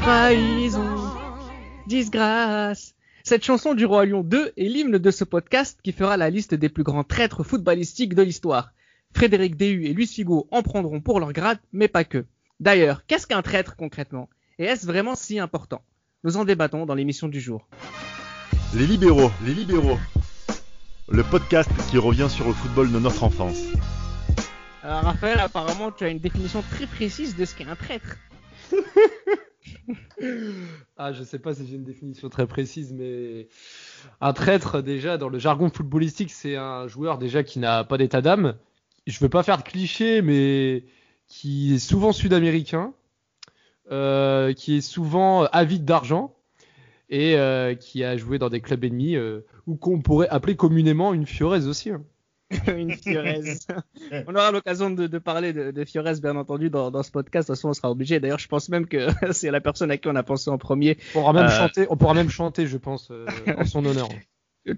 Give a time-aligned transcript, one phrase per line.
[0.00, 0.96] Trahison,
[1.86, 2.94] disgrâce.
[3.24, 6.54] Cette chanson du Roi Lion 2 est l'hymne de ce podcast qui fera la liste
[6.54, 8.72] des plus grands traîtres footballistiques de l'histoire.
[9.14, 12.24] Frédéric Déhu et Luis Figo en prendront pour leur grade, mais pas que.
[12.60, 14.28] D'ailleurs, qu'est-ce qu'un traître concrètement?
[14.58, 15.82] Et est-ce vraiment si important?
[16.24, 17.68] Nous en débattons dans l'émission du jour.
[18.74, 19.98] Les libéraux, les libéraux.
[21.08, 23.62] Le podcast qui revient sur le football de notre enfance.
[24.82, 28.16] Alors Raphaël, apparemment tu as une définition très précise de ce qu'est un traître.
[30.96, 33.48] ah, je sais pas si j'ai une définition très précise, mais
[34.20, 38.20] un traître, déjà, dans le jargon footballistique, c'est un joueur déjà qui n'a pas d'état
[38.20, 38.56] d'âme.
[39.06, 40.84] Je veux pas faire de cliché, mais
[41.26, 42.92] qui est souvent sud-américain,
[43.90, 46.34] euh, qui est souvent avide d'argent
[47.10, 51.14] et euh, qui a joué dans des clubs ennemis euh, ou qu'on pourrait appeler communément
[51.14, 51.90] une Fiorez aussi.
[51.90, 52.02] Hein.
[52.66, 53.58] une Fiorez.
[54.26, 57.48] on aura l'occasion de, de, parler de, de Fiorez, bien entendu, dans, dans, ce podcast.
[57.48, 58.20] De toute façon, on sera obligé.
[58.20, 60.98] D'ailleurs, je pense même que c'est la personne à qui on a pensé en premier.
[61.14, 61.50] On pourra même, euh...
[61.50, 64.08] chanter, on pourra même chanter, je pense, euh, en son honneur.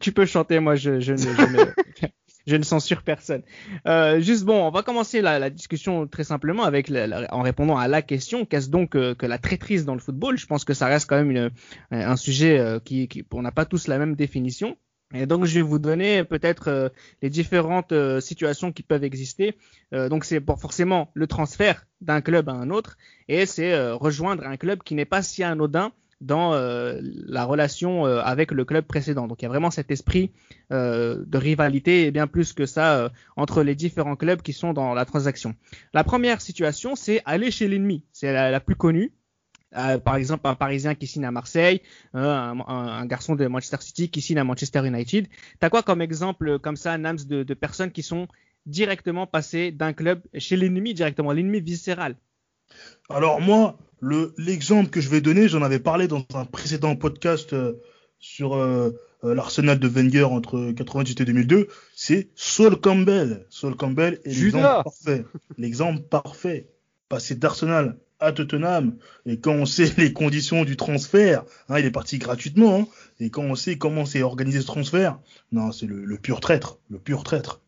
[0.00, 2.06] Tu peux chanter, moi, je, je, je, je
[2.46, 3.42] je ne censure personne.
[3.86, 7.42] Euh, juste bon, on va commencer la, la discussion très simplement avec la, la, en
[7.42, 10.38] répondant à la question qu'est-ce donc euh, que la traîtrise dans le football?
[10.38, 11.50] Je pense que ça reste quand même une,
[11.90, 14.76] un sujet euh, qui, qui on n'a pas tous la même définition.
[15.12, 16.88] Et donc je vais vous donner peut-être euh,
[17.20, 19.56] les différentes euh, situations qui peuvent exister.
[19.92, 22.96] Euh, donc c'est forcément le transfert d'un club à un autre
[23.28, 28.64] et c'est rejoindre un club qui n'est pas si anodin dans la relation avec le
[28.64, 29.26] club précédent.
[29.26, 30.32] Donc il y a vraiment cet esprit
[30.70, 35.04] de rivalité et bien plus que ça entre les différents clubs qui sont dans la
[35.04, 35.54] transaction.
[35.92, 38.02] La première situation c'est aller chez l'ennemi.
[38.12, 39.12] C'est la plus connue.
[39.76, 41.80] Euh, par exemple, un Parisien qui signe à Marseille,
[42.14, 45.28] euh, un, un, un, garçon de Manchester City qui signe à Manchester United.
[45.60, 48.26] T'as quoi comme exemple comme ça, Nams, de, de personnes qui sont
[48.66, 52.16] directement passées d'un club chez l'ennemi directement, l'ennemi viscéral?
[53.08, 57.52] Alors moi, le l'exemple que je vais donner, j'en avais parlé dans un précédent podcast
[57.52, 57.74] euh,
[58.18, 58.90] sur euh,
[59.22, 63.46] l'arsenal de Wenger entre 98 et 2002, c'est Saul Campbell.
[63.50, 65.24] Saul Campbell est l'exemple parfait.
[65.58, 66.68] L'exemple parfait.
[67.08, 68.96] Passé d'Arsenal à Tottenham.
[69.26, 72.80] Et quand on sait les conditions du transfert, hein, il est parti gratuitement.
[72.80, 72.86] Hein,
[73.18, 75.18] et quand on sait comment c'est organisé ce transfert,
[75.52, 77.60] non, c'est le, le, pur traître, le pur traître.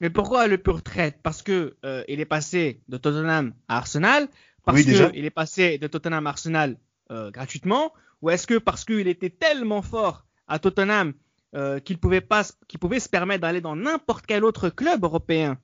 [0.00, 1.18] Mais pourquoi le pur traître?
[1.22, 4.28] Parce que euh, il est passé de Tottenham à Arsenal,
[4.64, 6.76] parce Oui, qu'il est passé de Tottenham à Arsenal
[7.10, 11.14] euh, gratuitement, ou est-ce que parce qu'il était tellement fort à Tottenham
[11.54, 15.58] euh, qu'il pouvait pas, qu'il pouvait se permettre d'aller dans n'importe quel autre club européen?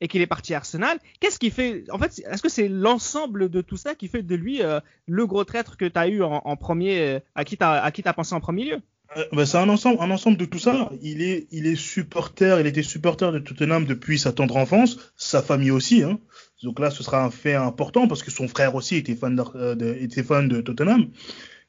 [0.00, 3.48] Et qu'il est parti à Arsenal, qu'est-ce qui fait En fait, est-ce que c'est l'ensemble
[3.48, 6.22] de tout ça qui fait de lui euh, le gros traître que tu as eu
[6.22, 8.80] en, premier, euh, à qui qui t'as pensé en premier lieu?
[9.16, 10.90] Euh, bah, c'est un ensemble, un ensemble de tout ça.
[11.02, 15.42] Il est, il est supporter, il était supporter de Tottenham depuis sa tendre enfance, sa
[15.42, 16.02] famille aussi.
[16.02, 16.20] Hein.
[16.62, 19.74] Donc là, ce sera un fait important parce que son frère aussi était fan de,
[19.74, 21.08] de était fan de Tottenham.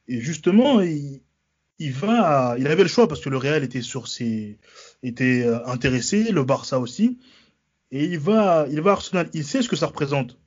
[0.06, 1.22] Et justement, il,
[1.78, 4.58] il va, il avait le choix parce que le Real était sur ses,
[5.02, 7.18] était intéressé, le Barça aussi
[7.92, 9.28] et il va, il va à Arsenal.
[9.34, 10.38] Il sait ce que ça représente.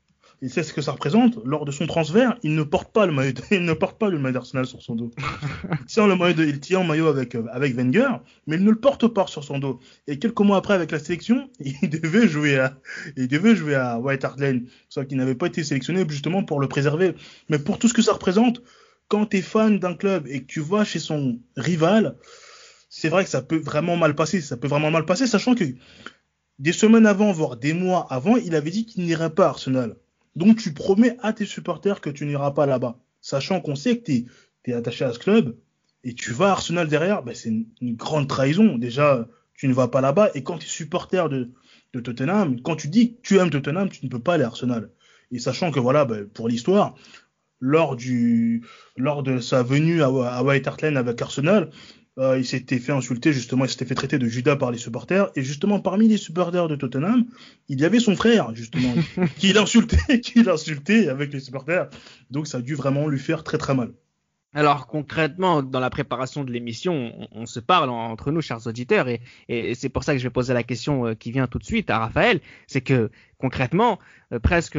[0.42, 1.40] Il sait ce que ça représente.
[1.46, 4.20] Lors de son transfert, il ne porte pas le maillot, il ne porte pas le
[4.20, 5.12] maillot d'Arsenal sur son dos.
[5.72, 8.10] il tient le maillot, de, il tient le maillot avec avec Wenger,
[8.48, 9.80] mais il ne le porte pas sur son dos.
[10.08, 12.78] Et quelques mois après, avec la sélection, il devait jouer à,
[13.16, 16.60] il devait jouer à White Hart Lane, sauf qu'il n'avait pas été sélectionné justement pour
[16.60, 17.14] le préserver.
[17.50, 18.62] Mais pour tout ce que ça représente,
[19.08, 22.18] quand tu es fan d'un club et que tu vas chez son rival,
[22.90, 24.42] c'est vrai que ça peut vraiment mal passer.
[24.42, 25.64] Ça peut vraiment mal passer, sachant que
[26.60, 29.96] des semaines avant, voire des mois avant, il avait dit qu'il n'irait pas à Arsenal.
[30.36, 34.06] Donc tu promets à tes supporters que tu n'iras pas là-bas, sachant qu'on sait que
[34.06, 34.26] tu
[34.66, 35.56] es, attaché à ce club
[36.04, 38.78] et tu vas à Arsenal derrière, ben c'est une, grande trahison.
[38.78, 41.50] Déjà, tu ne vas pas là-bas et quand tu es supporter de,
[42.00, 44.90] Tottenham, quand tu dis que tu aimes Tottenham, tu ne peux pas aller à Arsenal.
[45.32, 46.96] Et sachant que voilà, ben, pour l'histoire,
[47.60, 51.70] lors de sa venue à, à White Hart Lane avec Arsenal,
[52.20, 55.32] euh, il s'était fait insulter justement, il s'était fait traiter de Judas par les supporters
[55.36, 57.26] et justement parmi les supporters de Tottenham,
[57.70, 58.94] il y avait son frère justement
[59.38, 61.90] qui l'insultait, qui l'insultait avec les supporters.
[62.30, 63.94] Donc ça a dû vraiment lui faire très très mal.
[64.56, 69.08] Alors concrètement, dans la préparation de l'émission, on, on, se parle entre nous, chers auditeurs,
[69.08, 69.20] et,
[69.50, 71.64] et c'est pour ça que je vais poser la question euh, qui vient tout de
[71.64, 72.40] suite à Raphaël.
[72.68, 73.98] C'est que concrètement,
[74.32, 74.78] euh, presque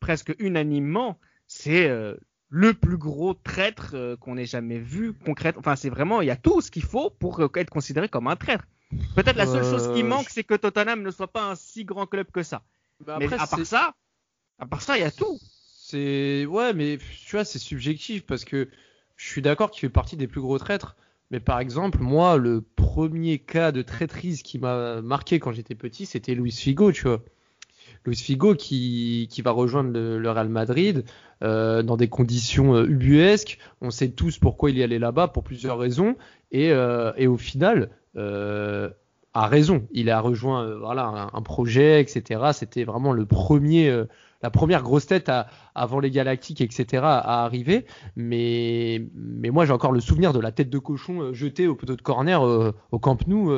[0.00, 2.16] presque unanimement, c'est euh,
[2.50, 5.60] le plus gros traître euh, qu'on ait jamais vu concrètement.
[5.60, 8.26] Enfin, c'est vraiment, il y a tout ce qu'il faut pour euh, être considéré comme
[8.26, 8.64] un traître.
[9.14, 9.70] Peut-être la seule euh...
[9.70, 12.62] chose qui manque, c'est que Tottenham ne soit pas un si grand club que ça.
[13.06, 13.94] Bah après, mais à part ça,
[14.58, 15.38] à part ça, il y a tout.
[15.78, 18.68] C'est ouais, mais tu vois, c'est subjectif parce que
[19.16, 20.96] je suis d'accord qu'il fait partie des plus gros traîtres.
[21.30, 26.04] Mais par exemple, moi, le premier cas de traîtrise qui m'a marqué quand j'étais petit,
[26.04, 27.22] c'était Luis Figo, tu vois.
[28.04, 31.04] Luis Figo qui, qui va rejoindre le, Real Madrid
[31.42, 33.58] euh, dans des conditions euh, ubuesques.
[33.80, 36.16] On sait tous pourquoi il y allait là-bas pour plusieurs raisons
[36.50, 37.90] et, euh, et au final
[39.32, 39.86] a raison.
[39.92, 42.50] Il a rejoint voilà un, projet, etc.
[42.52, 44.04] C'était vraiment le premier,
[44.42, 45.30] la première grosse tête
[45.76, 47.04] avant les Galactiques, etc.
[47.04, 47.86] à arriver.
[48.16, 51.94] Mais, mais moi j'ai encore le souvenir de la tête de cochon jetée au poteau
[51.94, 53.52] de corner au Camp Nou.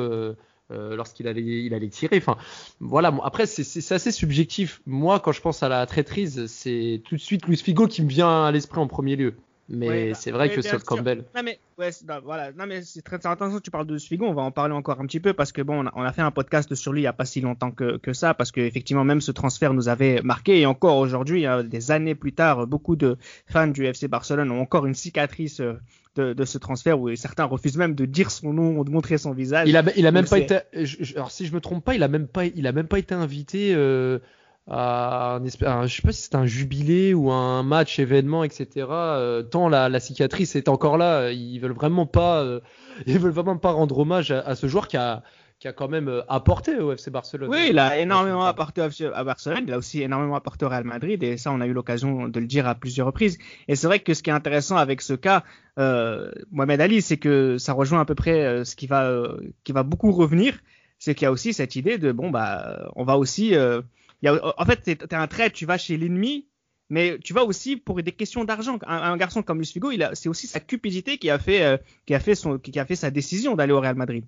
[0.71, 2.17] Euh, lorsqu'il allait, il allait tirer.
[2.17, 2.37] Enfin,
[2.79, 3.13] voilà.
[3.23, 4.81] Après, c'est assez subjectif.
[4.85, 8.09] Moi, quand je pense à la traîtrise, c'est tout de suite Luis Figo qui me
[8.09, 9.35] vient à l'esprit en premier lieu.
[9.69, 10.83] Mais Ouais, bah, c'est vrai que sûr.
[10.83, 11.23] Campbell.
[11.35, 13.97] Non mais ouais, c'est- non, voilà, non mais c'est très intéressant que tu parles de
[13.97, 16.01] Sfigo, on va en parler encore un petit peu parce que bon, on a, on
[16.01, 18.33] a fait un podcast sur lui il y a pas si longtemps que, que ça
[18.33, 22.13] parce que effectivement même ce transfert nous avait marqué et encore aujourd'hui, hein, des années
[22.15, 23.15] plus tard, beaucoup de
[23.47, 25.73] fans du FC Barcelone ont encore une cicatrice euh,
[26.15, 29.17] de, de ce transfert où certains refusent même de dire son nom ou de montrer
[29.17, 29.67] son visage.
[29.69, 30.59] Il a, il a même Donc, pas été.
[30.73, 32.87] je- je- alors si je me trompe pas, il a même pas, il a même
[32.87, 34.19] pas été invité euh,
[34.67, 38.43] à un, espèce- un- je sais pas si c'était un jubilé ou un match événement,
[38.45, 38.87] etc.
[38.89, 41.31] euh, tant la, la cicatrice est encore là.
[41.31, 42.61] Ils veulent vraiment pas, euh,
[43.07, 45.21] ils veulent vraiment pas rendre hommage à, à ce joueur qui a,
[45.59, 47.49] qui a quand même euh, apporté au FC Barcelone.
[47.49, 51.21] Oui, il a énormément apporté à Barcelone, il a aussi énormément apporté au Real Madrid,
[51.23, 53.37] et ça, on a eu l'occasion de le dire à plusieurs reprises.
[53.67, 55.43] Et c'est vrai que ce qui est intéressant avec ce cas,
[55.77, 59.11] euh, Mohamed Ali, c'est que ça rejoint à peu près ce qui va,
[59.65, 60.57] qui va beaucoup revenir,
[60.99, 63.55] c'est qu'il y a aussi cette idée de, bon, bah, on va aussi...
[63.55, 63.81] euh,
[64.25, 66.47] y a, en fait, t'es un trait, tu vas chez l'ennemi,
[66.89, 68.77] mais tu vas aussi pour des questions d'argent.
[68.85, 72.13] Un, un garçon comme Luis Figo, c'est aussi sa cupidité qui a fait, euh, qui
[72.13, 74.25] a fait son, qui a fait sa décision d'aller au Real Madrid.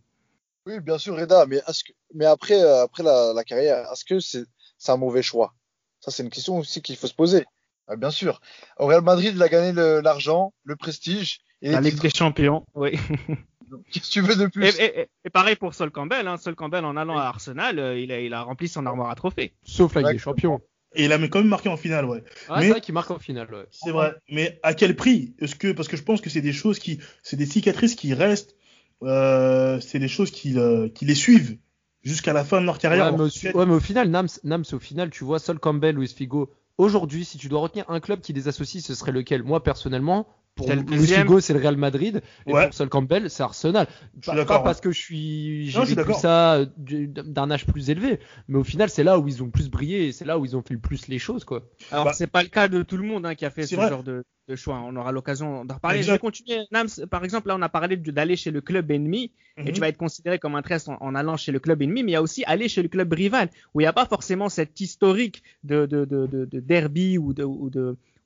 [0.66, 4.04] Oui, bien sûr, Reda, mais, est-ce que, mais après, euh, après la, la carrière, est-ce
[4.04, 4.46] que c'est
[4.88, 5.54] un mauvais choix?
[6.00, 7.46] Ça, c'est une question aussi qu'il faut se poser.
[7.88, 8.42] Ah, bien sûr.
[8.78, 11.40] Au Real Madrid, il a gagné l'argent, le, prestige.
[11.62, 12.98] Et La Ligue des Champions, oui.
[13.92, 14.66] Qu'est-ce que tu veux de plus?
[14.66, 16.28] Et, et- et- et pareil pour Sol Campbell.
[16.28, 16.38] Hein.
[16.38, 19.16] Sol Campbell, en allant à Arsenal, euh, il, a, il a rempli son armoire à
[19.16, 19.54] trophées.
[19.64, 20.18] Sauf la Ligue des.
[20.20, 20.62] Champions.
[20.98, 22.24] Et il a quand même marqué en finale, ouais.
[22.48, 23.54] Ah, Mais- C'est vrai qu'il marque en finale.
[23.54, 23.66] Ouais.
[23.72, 24.16] C'est vrai.
[24.30, 25.36] Mais à quel prix?
[25.40, 28.14] Est-ce que parce que je pense que c'est des choses qui, c'est des cicatrices qui
[28.14, 28.56] restent,
[29.04, 31.58] euh, c'est des choses qui, euh, qui les suivent
[32.04, 33.12] jusqu'à la fin de leur carrière.
[33.12, 35.60] Ouais, mais, au, fait, ouais, mais au final, Nams, Nams, au final, tu vois, Sol
[35.60, 39.12] Campbell, Luis Figo, aujourd'hui, si tu dois retenir un club qui les associe, ce serait
[39.12, 39.44] lequel?
[39.44, 41.08] Moi, personnellement, pour le Luis.
[41.08, 42.66] Figo, c'est le Real Madrid, et Ouais.
[42.66, 43.88] pour Sol Campbell, c'est Arsenal.
[43.90, 47.52] Je suis Pas, d'accord, pas parce que je suis, j'ai vécu ça euh, du- d'un
[47.52, 50.12] âge plus élevé, mais au final, c'est là où ils ont le plus brillé, et
[50.14, 51.68] c'est là où ils ont fait le plus les choses, quoi.
[51.92, 53.76] Alors, Bah- c'est pas le cas de tout le monde hein, qui a fait ce
[53.76, 53.90] vrai.
[53.90, 54.80] genre de, de choix.
[54.86, 55.98] On aura l'occasion d'en reparler.
[55.98, 56.12] Exact.
[56.12, 56.60] Je vais continuer.
[56.72, 59.72] Nams, par exemple, là, on a parlé d'aller chez le club ennemi, et Mhm.
[59.74, 62.12] tu vas être considéré comme un tresse en, en allant chez le club ennemi, mais
[62.12, 64.48] il y a aussi aller chez le club rival, où il n'y a pas forcément
[64.48, 67.70] cet historique de, de, de, de, de derby ou de, ou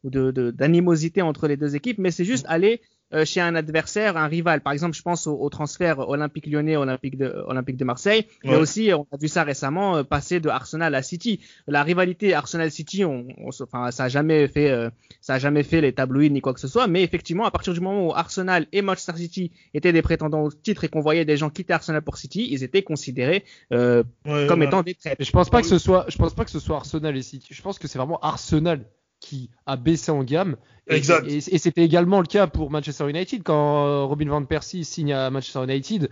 [0.03, 2.81] ou de de- d'animosité entre les deux équipes, mais c'est juste aller
[3.11, 4.61] euh, chez un adversaire, un rival.
[4.61, 8.55] Par exemple, je pense au, au transfert Olympique Lyonnais, Olympique de, Olympique de Marseille, mais
[8.55, 11.39] aussi on a vu ça récemment euh, passer de Arsenal à City.
[11.65, 14.91] La rivalité Arsenal-City, on, on se- enfin, ça a jamais fait, euh,
[15.21, 17.73] ça a jamais fait les tabloïds ni quoi que ce soit, mais effectivement, à partir
[17.73, 21.25] du moment où Arsenal et Manchester City étaient des prétendants au titre et qu'on voyait
[21.25, 24.03] des gens quitter Arsenal pour City, ils étaient considérés ouais,
[24.47, 24.67] comme ouais.
[24.67, 25.23] étant des traîtres.
[25.23, 27.47] Je pense pas que ce soit, je pense pas que ce soit Arsenal et City.
[27.51, 28.85] Je pense que c'est vraiment Arsenal
[29.19, 30.55] qui a baissé en gamme.
[30.87, 31.27] Et, Exact.
[31.27, 35.29] et, et c'était également le cas pour Manchester United quand Robin van Persie signe à
[35.29, 36.09] Manchester United.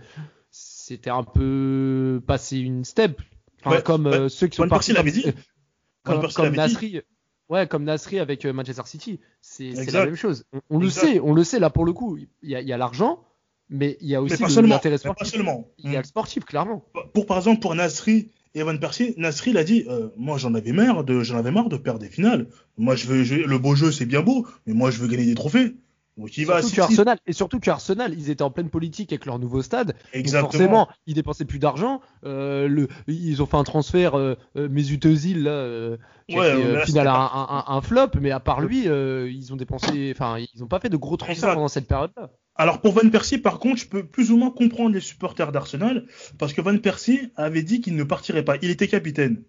[0.50, 3.20] C'était un peu passé une step.
[3.64, 5.24] Enfin, Ouais, comme euh, ceux qui sont Van partis comme, dit.
[6.04, 6.56] comme, Van comme dit.
[6.56, 7.00] Nasri.
[7.48, 9.20] Ouais, comme Nasri avec euh, Manchester City.
[9.40, 10.44] C'est la même chose.
[10.52, 12.18] On, on le sait, on le sait là pour le coup.
[12.42, 13.24] Il y a, l'argent,
[13.68, 15.28] mais il y a aussi l'intérêt sportif.
[15.28, 15.68] seulement.
[15.78, 16.84] Il y a le sportif, clairement.
[17.12, 21.04] Pour par exemple pour Nasri et Persie, Nasri l'a dit, euh, moi j'en avais marre
[21.04, 22.46] de, j'en avais marre de perdre des finales.
[22.76, 25.26] Moi je veux, je- le beau jeu c'est bien beau, mais moi je veux gagner
[25.26, 25.74] des trophées.
[26.16, 26.80] Donc il va Surtout que.
[26.80, 29.94] Arsenal, et surtout que Arsenal, ils étaient en pleine politique avec leur nouveau stade.
[30.12, 30.50] Exactement.
[30.50, 32.00] forcément, ils dépensaient plus d'argent.
[32.24, 35.96] Euh, ils ont fait un transfert euh, euh, Mesut Özil là,
[36.26, 39.52] qui a Ouais, été, mais là, final un, un- flop, mais à part lui, ils
[39.52, 42.30] ont dépensé, enfin, ils ont pas fait de gros transferts pendant cette période-là.
[42.60, 46.06] Alors pour Van Persie, par contre, je peux plus ou moins comprendre les supporters d'Arsenal,
[46.38, 48.56] parce que Van Persie avait dit qu'il ne partirait pas.
[48.62, 49.42] Il était capitaine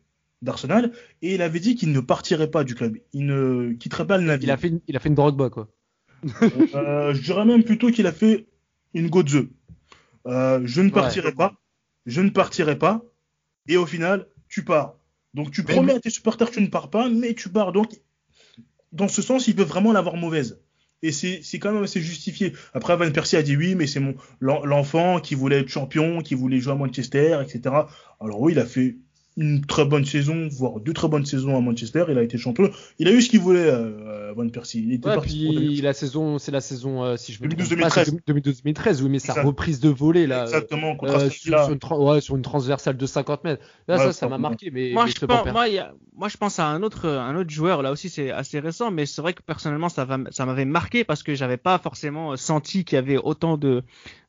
[0.43, 0.91] d'Arsenal,
[1.23, 2.97] et il avait dit qu'il ne partirait pas du club.
[3.13, 4.53] Il ne quitterait pas le Il navire.
[4.53, 5.67] a fait, une, il a fait une Drogba quoi.
[6.75, 8.45] Euh, je dirais même plutôt qu'il a fait
[8.93, 9.47] une Godze.
[10.27, 11.53] Euh, je ne partirai pas,
[12.05, 13.01] je ne partirai pas,
[13.67, 14.95] et au final, tu pars.
[15.33, 17.71] Donc tu promets à tes supporters que tu ne pars pas, mais tu pars.
[17.71, 17.99] Donc,
[18.91, 20.59] dans ce sens, il peut vraiment l'avoir mauvaise.
[21.01, 22.53] Et c'est quand même assez justifié.
[22.73, 26.21] Après, Van Persie a dit oui, mais c'est mon l'en- l'enfant qui voulait être champion,
[26.21, 27.87] qui voulait jouer à Manchester, etc.
[28.19, 28.97] Alors oui, il a fait
[29.39, 32.03] une très bonne saison, voire deux très bonnes saisons à Manchester.
[32.09, 32.69] Il a été champion.
[32.99, 34.83] Il a eu ce qu'il voulait, euh, Van Persie.
[34.83, 37.81] Il était Ouais, puis la saison, c'est la saison, euh, si je me 2012, trompe
[37.81, 40.41] pas, c'est 2012-2013, oui, mais sa reprise de volée là.
[40.41, 43.43] euh, Exactement, contre euh, Aston sur, sur une, tra- ouais, sur une transversale de 50
[43.45, 43.63] mètres.
[43.87, 44.69] Là, Ouais, ça, ça m'a marqué.
[44.71, 47.35] Mais, Moi, mais je pense, moi, y a, moi, je pense à un autre, un
[47.37, 47.81] autre joueur.
[47.81, 51.03] Là aussi, c'est assez récent, mais c'est vrai que personnellement, ça, va, ça m'avait marqué
[51.05, 53.83] parce que j'avais pas forcément senti qu'il y avait autant de,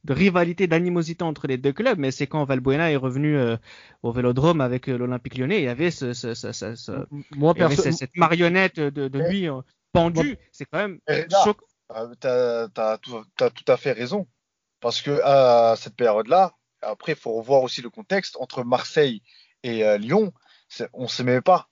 [0.04, 1.98] de rivalité, d'animosité entre les deux clubs.
[1.98, 3.56] Mais c'est quand Valbuena est revenu euh,
[4.02, 7.52] au Vélodrome avec euh, l'Olympique Lyonnais, il y avait ce, ce, ce, ce- ce- Moi,
[7.56, 9.60] il y avait perso- cette, marionnette de, de lui euh,
[9.92, 10.38] pendu.
[10.52, 11.00] C'est quand même
[11.44, 11.64] choquant.
[11.96, 13.24] Euh, T'as t'as tout,
[13.66, 14.26] à fait raison.
[14.80, 19.22] Parce que à cette période-là, après, il faut revoir aussi le contexte entre Marseille
[19.62, 20.32] et euh, Lyon.
[20.92, 21.68] On ne s'aimait pas.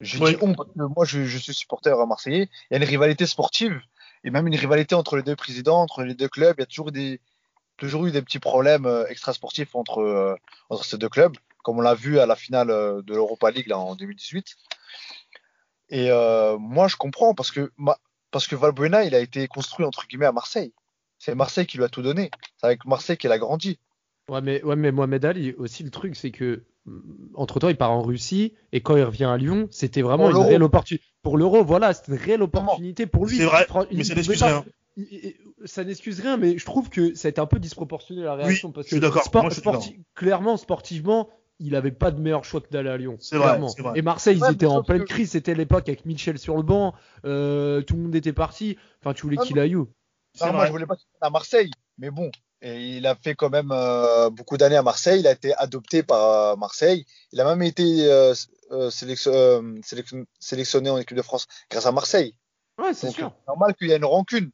[0.00, 0.30] Je Oui.
[0.30, 2.48] dis on parce que moi, je, je suis supporter marseillais.
[2.70, 3.78] Il y a une rivalité sportive
[4.24, 6.54] et même une rivalité entre les deux présidents, entre les deux clubs.
[6.56, 7.20] Il y a toujours des,
[7.76, 10.34] toujours eu des petits problèmes euh, extrasportifs entre, euh,
[10.70, 13.66] entre ces deux clubs, comme on l'a vu à la finale euh, de l'Europa League
[13.68, 14.56] là, en 2018.
[15.90, 17.98] Et euh, moi, je comprends parce que, ma-
[18.30, 20.72] parce que Valbuena, il a été construit entre guillemets à Marseille.
[21.18, 22.30] C'est Marseille qui lui a tout donné.
[22.58, 23.78] C'est avec Marseille qu'il a grandi.
[24.28, 26.64] Ouais, mais, ouais, mais Mohamed Ali, aussi, le truc, c'est que
[27.34, 30.40] entre temps, il part en Russie et quand il revient à Lyon, c'était vraiment Pour
[30.40, 31.04] une réelle opportunité.
[31.22, 33.36] Pour l'Euro, voilà, c'était une réelle opportunité pour lui.
[33.36, 34.64] C'est vrai, il- mais ça n'excuse rien.
[35.64, 38.72] Ça n'excuse rien, mais je trouve que ça a été un peu disproportionné la réaction.
[38.72, 42.20] parce je suis que sport- Moi, je suis sporti- clairement, sportivement, il avait pas de
[42.20, 43.16] meilleur choix que d'aller à Lyon.
[43.20, 43.58] C'est vrai.
[43.94, 45.30] Et Marseille, Ouais, ils étaient en pleine que- crise.
[45.30, 46.94] C'était l'époque avec Michel sur le banc.
[47.24, 48.76] euh, tout le monde était parti.
[49.00, 49.88] Enfin, tu voulais Ah qu'il aille où?
[50.40, 52.30] Moi, je voulais pas qu'il à Marseille, mais bon.
[52.64, 55.20] Et il a fait quand même euh, beaucoup d'années à Marseille.
[55.20, 57.04] Il a été adopté par euh, Marseille.
[57.32, 58.34] Il a même été euh,
[58.70, 62.34] euh, sélection- euh, sélection- sélectionné en équipe de France grâce à Marseille.
[62.78, 63.32] Ouais, c'est Donc, sûr.
[63.38, 64.50] c'est normal qu'il y ait une rancune.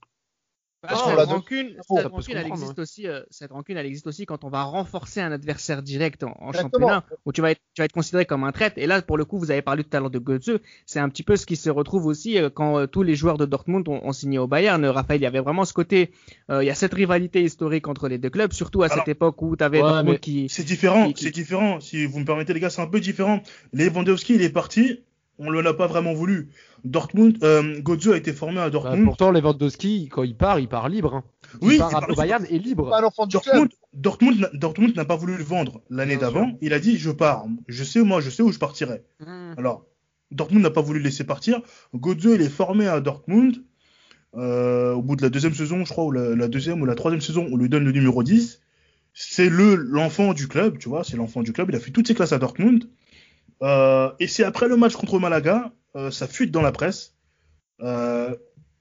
[0.86, 0.94] Ah,
[1.24, 4.48] rancune, Ça cette rancune, elle existe aussi, euh, cette rancune, elle existe aussi quand on
[4.48, 7.92] va renforcer un adversaire direct en, en championnat, où tu vas être, tu vas être
[7.92, 8.78] considéré comme un traître.
[8.78, 10.60] Et là, pour le coup, vous avez parlé tout à l'heure de Götze.
[10.86, 13.38] C'est un petit peu ce qui se retrouve aussi euh, quand euh, tous les joueurs
[13.38, 14.84] de Dortmund ont, ont signé au Bayern.
[14.84, 16.12] Euh, Raphaël, il y avait vraiment ce côté,
[16.50, 19.08] euh, il y a cette rivalité historique entre les deux clubs, surtout à Alors, cette
[19.08, 21.80] époque où tu avais ouais, Dortmund qui, C'est différent, qui- c'est différent.
[21.80, 23.42] Si vous me permettez, les gars, c'est un peu différent.
[23.72, 25.02] Lewandowski, il est parti.
[25.38, 26.48] On ne l'a pas vraiment voulu.
[26.84, 27.80] Dortmund, euh,
[28.12, 29.04] a été formé à Bah, Dortmund.
[29.04, 31.14] pourtant, Lewandowski, quand il part, il part libre.
[31.14, 31.24] hein.
[31.62, 32.90] Il oui, part il à part- Bayern et libre.
[33.30, 36.52] Dortmund, Dortmund, n'a- Dortmund n'a pas voulu le vendre l'année d'avant.
[36.60, 37.46] Il a dit, je pars.
[37.68, 39.02] Je sais, moi, je sais où je partirai.
[39.20, 39.54] Mmh.
[39.56, 39.84] Alors,
[40.30, 41.62] Dortmund n'a pas voulu le laisser partir.
[41.94, 43.56] Götze, il est formé à Dortmund.
[44.36, 46.94] Euh, au bout de la deuxième saison, je crois, ou la, la deuxième ou la
[46.94, 48.60] troisième saison, on lui donne le numéro 10.
[49.14, 51.70] C'est le l'enfant du club, tu vois, c'est l'enfant du club.
[51.70, 52.84] Il a fait toutes ses classes à Dortmund.
[53.62, 57.14] Euh, et c'est après le match contre Malaga, euh, ça fuite dans la presse.
[57.82, 58.34] Euh,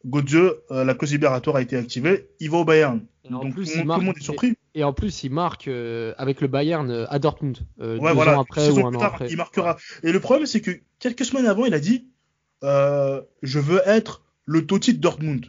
[0.06, 0.36] Götze,
[0.72, 2.30] euh, la clause libératoire a été activée.
[2.40, 3.02] Il va au Bayern.
[3.24, 4.54] Et en Donc plus, tout, le monde- tout marque- le monde est surpris.
[4.76, 7.58] Et en plus, il marque euh, avec le Bayern euh, à Dortmund.
[7.80, 8.38] Ouais, deux voilà.
[8.38, 9.28] ans après ou un plus an tard, après.
[9.30, 9.78] il marquera.
[10.04, 12.08] Et le problème, c'est que quelques semaines avant, il a dit
[12.64, 15.48] euh, Je veux être le Totti de Dortmund.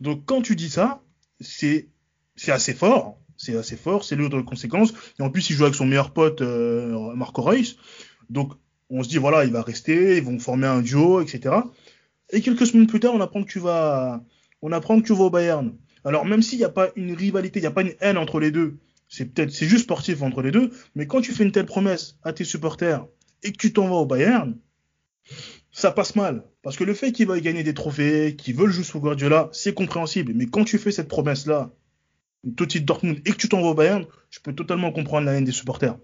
[0.00, 1.00] Donc, quand tu dis ça,
[1.40, 1.88] c'est
[2.34, 3.18] c'est assez fort.
[3.38, 4.92] C'est assez fort, c'est lourd de conséquences.
[5.18, 7.76] Et en plus, il joue avec son meilleur pote, euh, Marco Reus.
[8.30, 8.52] Donc,
[8.90, 11.54] on se dit Voilà, il va rester, ils vont former un duo, etc.
[12.30, 14.22] Et quelques semaines plus tard, on apprend que tu vas,
[14.62, 15.74] on apprend que tu vas au Bayern.
[16.04, 18.38] Alors, même s'il n'y a pas une rivalité, il n'y a pas une haine entre
[18.40, 18.78] les deux,
[19.08, 22.16] c'est peut-être, c'est juste sportif entre les deux, mais quand tu fais une telle promesse
[22.22, 23.06] à tes supporters
[23.42, 24.56] et que tu t'en vas au Bayern,
[25.70, 26.44] ça passe mal.
[26.62, 29.74] Parce que le fait qu'il va gagner des trophées, qu'ils veulent jouer sous Guardiola, c'est
[29.74, 30.32] compréhensible.
[30.34, 31.70] Mais quand tu fais cette promesse-là,
[32.56, 35.34] tout titre Dortmund, et que tu t'en vas au Bayern, je peux totalement comprendre la
[35.34, 35.98] haine des supporters.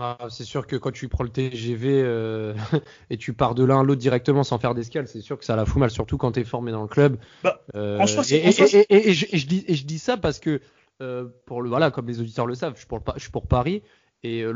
[0.00, 2.54] Ah, c'est sûr que quand tu prends le TGV euh,
[3.10, 5.56] et tu pars de l'un à l'autre directement sans faire d'escale, c'est sûr que ça
[5.56, 7.18] la fout mal, surtout quand tu es formé dans le club.
[7.42, 9.74] Bah, Euh, en soi, c'est- et, en soi, et- et- et- et je, dis, et
[9.74, 10.60] je dis ça parce que,
[11.02, 13.22] euh, pour le, voilà, comme les auditeurs le savent, je suis pour, le Pa- je
[13.22, 13.82] suis pour Paris.
[14.22, 14.52] Et euh,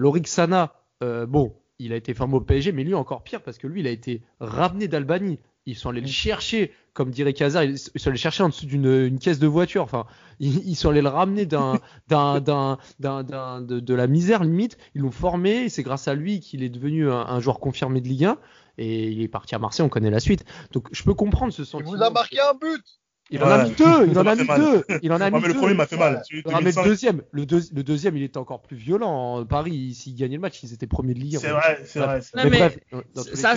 [1.02, 3.80] euh, bon, il a été formé au PSG, mais lui encore pire parce que lui,
[3.80, 5.38] il a été ramené d'Albanie.
[5.67, 8.67] Ils sont allés le chercher, comme dirait Kazar, ils sont allés le chercher en dessous
[8.67, 9.83] d'une une caisse de voiture.
[9.83, 10.07] Enfin,
[10.40, 14.43] ils, ils sont allés le ramener d'un, d'un, d'un, d'un, d'un- de, de la misère
[14.43, 14.79] limite.
[14.95, 15.69] Ils l'ont formé.
[15.69, 18.38] C'est grâce à lui qu'il est devenu un, un joueur confirmé de Ligue 1.
[18.79, 19.85] Et il est parti à Marseille.
[19.85, 20.45] On connaît la suite.
[20.73, 21.90] Donc, je peux comprendre ce Il sentiment.
[21.97, 22.83] vous a marqué un but.
[23.30, 24.06] Il en a mis deux.
[24.08, 24.60] Il en a mis mal.
[24.60, 24.84] deux.
[25.02, 25.58] Il en a Ouais, mis mais le deux.
[25.60, 26.22] premier m'a fait mal.
[26.32, 29.44] Mais le 2005, deuxième, le, deux- le deuxième, il était encore plus violent.
[29.46, 31.38] Paris, s'ils gagnaient le match, ils étaient premiers de Ligue 1.
[31.38, 32.20] C'est vrai, c'est vrai.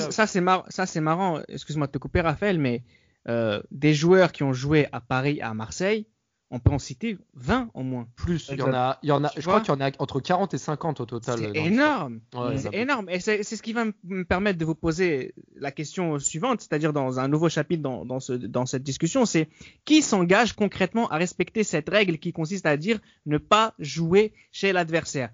[0.09, 0.65] ça, c'est mar...
[0.69, 1.41] ça c'est marrant.
[1.47, 2.83] Excuse-moi de te couper, Raphaël, mais
[3.29, 6.07] euh, des joueurs qui ont joué à Paris, à Marseille,
[6.55, 8.07] on peut en citer 20 au moins.
[8.15, 8.47] plus.
[8.51, 10.19] Il y en a, il y en a, je crois qu'il y en a entre
[10.19, 11.39] 40 et 50 au total.
[11.39, 12.19] C'est énorme.
[12.35, 13.09] Ouais, c'est énorme.
[13.09, 16.93] Et c'est ce qui va me- me permettre de vous poser la question suivante, c'est-à-dire
[16.93, 19.49] dans un nouveau chapitre dans, dans, ce, dans cette discussion, c'est
[19.83, 24.73] qui s'engage concrètement à respecter cette règle qui consiste à dire ne pas jouer chez
[24.73, 25.29] l'adversaire?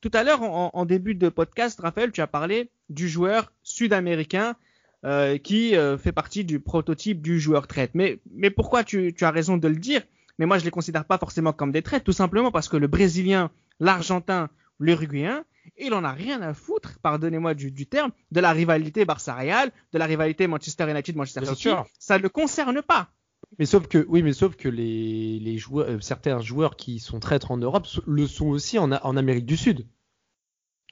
[0.00, 4.56] Tout à l'heure, en, en début de podcast, Raphaël, tu as parlé du joueur sud-américain
[5.04, 7.90] euh, qui euh, fait partie du prototype du joueur traite.
[7.94, 10.02] Mais, mais pourquoi tu, tu as raison de le dire?
[10.38, 12.86] Mais moi, je les considère pas forcément comme des traites, tout simplement parce que le
[12.86, 13.50] Brésilien,
[13.80, 15.44] l'Argentin l'Uruguayen,
[15.78, 19.98] il en a rien à foutre, pardonnez-moi du, du terme, de la rivalité Barça-Real, de
[19.98, 21.62] la rivalité Manchester United-Manchester City.
[21.62, 21.86] sûr.
[21.98, 23.10] Ça ne le concerne pas.
[23.58, 27.20] Mais sauf que, oui, mais sauf que les, les joueurs, euh, certains joueurs qui sont
[27.20, 29.86] traîtres en Europe le sont aussi en Amérique du Sud.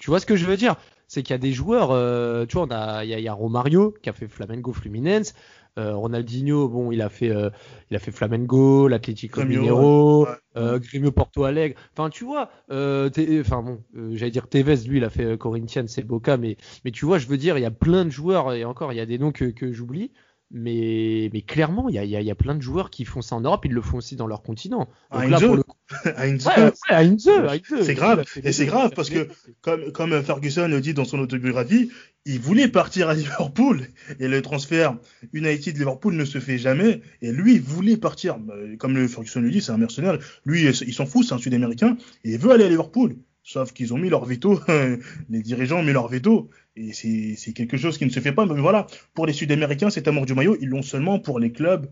[0.00, 0.76] Tu vois ce que je veux dire?
[1.12, 3.22] C'est qu'il y a des joueurs, euh, tu vois, on a, il y a, il
[3.22, 5.34] y a Romario qui a fait Flamengo Fluminense,
[5.78, 7.50] euh, Ronaldinho, bon, il a fait, euh,
[7.90, 10.80] il a fait Flamengo, l'Atlético Mineiro, ouais.
[10.80, 11.78] Grêmio Porto Alegre.
[11.92, 13.82] Enfin, tu vois, enfin bon,
[14.14, 17.26] j'allais dire Tevez, lui, il a fait Corinthians, c'est Boca, mais, mais tu vois, je
[17.26, 19.32] veux dire, il y a plein de joueurs et encore, il y a des noms
[19.32, 20.12] que, que j'oublie.
[20.54, 23.22] Mais, mais clairement, il y a, y, a, y a plein de joueurs qui font
[23.22, 24.86] ça en Europe, ils le font aussi dans leur continent.
[25.10, 25.46] Donc là, Heinze.
[25.46, 25.76] pour le coup,
[26.16, 26.46] Heinze.
[26.46, 27.82] ouais, ouais, Heinze, Heinze.
[27.82, 28.24] C'est grave.
[28.44, 29.28] Et c'est grave parce que-
[29.62, 31.90] comme, comme Ferguson le dit dans son autobiographie,
[32.26, 33.86] il voulait partir à Liverpool
[34.20, 34.96] et le transfert
[35.32, 37.00] United-Liverpool ne se fait jamais.
[37.22, 38.38] Et lui, il voulait partir.
[38.38, 40.18] Bah, Comme le Ferguson le dit, c'est un mercenaire.
[40.44, 43.16] Lui, il s'en fout, c'est un Sud-Américain et il veut aller à Liverpool.
[43.44, 44.60] Sauf qu'ils ont mis leur veto,
[45.28, 46.48] les dirigeants ont mis leur veto.
[46.76, 48.46] Et c'est quelque chose qui ne se fait pas.
[48.46, 51.90] Mais voilà, pour les Sud-Américains, cet amour du maillot, ils l'ont seulement pour les clubs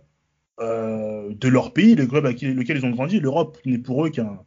[0.60, 3.18] euh, de leur pays, les clubs avec lesquels ils ont grandi.
[3.20, 4.38] L'Europe n'est pour eux qu'un.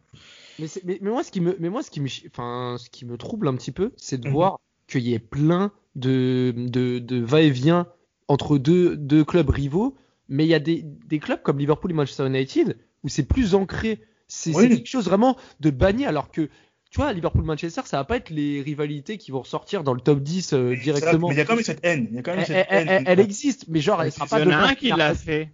[0.60, 3.06] Mais, mais, mais moi, ce qui me, mais moi, ce qui me, enfin, ce qui
[3.06, 4.34] me trouble un petit peu, c'est de Mhm.
[4.34, 7.88] voir qu'il y ait plein de, de, de va-et-vient
[8.28, 9.96] entre deux, deux clubs rivaux,
[10.30, 13.56] mais il y a des, des clubs comme Liverpool et Manchester United où c'est plus
[13.56, 14.02] ancré.
[14.28, 14.64] C'est Oui.
[14.64, 16.50] c'est quelque chose vraiment de banni, alors que,
[16.94, 20.20] tu vois, Liverpool-Manchester, ça va pas être les rivalités qui vont ressortir dans le top
[20.22, 21.30] 10 euh, directement.
[21.30, 22.08] Mais il y a quand même cette haine.
[22.12, 22.88] Il y a quand même Elle, cette elle- haine.
[23.00, 24.76] elle- elle existe, mais genre, elle sera Il pas Il y en de a un
[24.76, 25.50] qui l'a Michael- fait.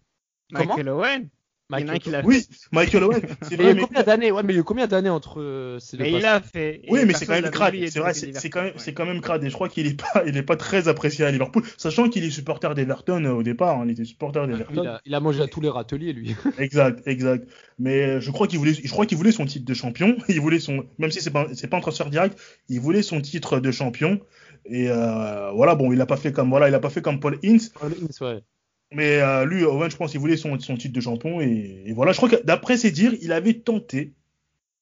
[0.53, 0.65] Comment?
[0.75, 1.29] Michael Owen.
[1.71, 2.27] Il y en a un qui l'a fait.
[2.27, 4.57] Oui, Michael Owen, c'est Mais il y vrai, a mais, combien d'années Ouais, mais il
[4.57, 6.81] y a combien d'années entre euh, ces deux Mais il l'a fait.
[6.89, 7.75] oui, mais c'est quand même crade.
[7.89, 9.43] C'est vrai, c'est quand même, c'est quand même crade.
[9.43, 12.23] Et je crois qu'il est pas, il est pas très apprécié à Liverpool, sachant qu'il
[12.23, 13.79] est supporter d'Everton euh, au départ.
[13.79, 14.85] hein, il était supporter d'Everton.
[14.87, 16.35] a, il a mangé à tous les râteliers, lui.
[16.57, 17.47] Exact, exact.
[17.77, 20.17] Mais euh, je crois qu'il voulait, je crois qu'il voulait son titre de champion.
[20.27, 22.39] Il voulait son, même si c'est pas, c'est pas un transfert direct,
[22.69, 24.19] il voulait son titre de champion.
[24.65, 27.19] Et euh, voilà, bon, il a pas fait comme, voilà, il a pas fait comme
[27.19, 27.71] Paul Ince.
[28.21, 28.41] Ouais.
[28.91, 31.41] Mais euh, lui, Owen, je pense qu'il voulait son, son titre de champion.
[31.41, 34.13] Et, et voilà, je crois que d'après ses dires, il avait tenté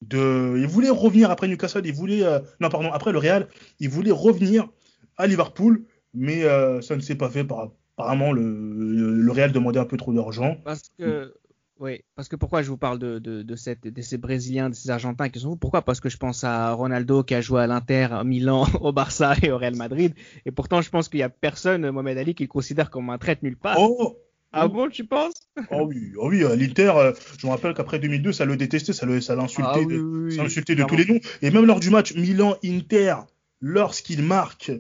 [0.02, 0.56] de.
[0.58, 1.82] Il voulait revenir après Newcastle.
[1.86, 2.24] Il voulait.
[2.24, 3.48] euh, non, pardon, après le Real.
[3.80, 4.70] Il voulait revenir
[5.18, 5.84] à Liverpool.
[6.14, 7.44] Mais euh, ça ne s'est pas fait.
[7.44, 10.58] Par, apparemment, le, le, le Real demandait un peu trop d'argent.
[10.64, 11.34] Parce que,
[11.80, 14.76] oui, parce que pourquoi je vous parle de, de, de, cette, de ces Brésiliens, de
[14.76, 15.82] ces Argentins qui sont fous Pourquoi?
[15.84, 19.36] Parce que je pense à Ronaldo qui a joué à l'Inter, à Milan, au Barça
[19.44, 20.14] et au Real Madrid.
[20.46, 23.18] Et pourtant, je pense qu'il n'y a personne, Mohamed Ali, qui le considère comme un
[23.18, 23.78] traître nulle part.
[23.80, 24.18] Oh,
[24.54, 25.34] ah bon, tu penses?
[25.72, 29.06] Oh oui, oh oui, l'Inter, euh, je me rappelle qu'après 2002, ça le détestait, ça
[29.06, 30.44] le- ça l'insultait Ah de, oui, oui, ça oui.
[30.46, 31.20] l'insultait de tous les noms.
[31.42, 33.16] Et même lors du match Milan-Inter,
[33.62, 34.72] lorsqu'il marque,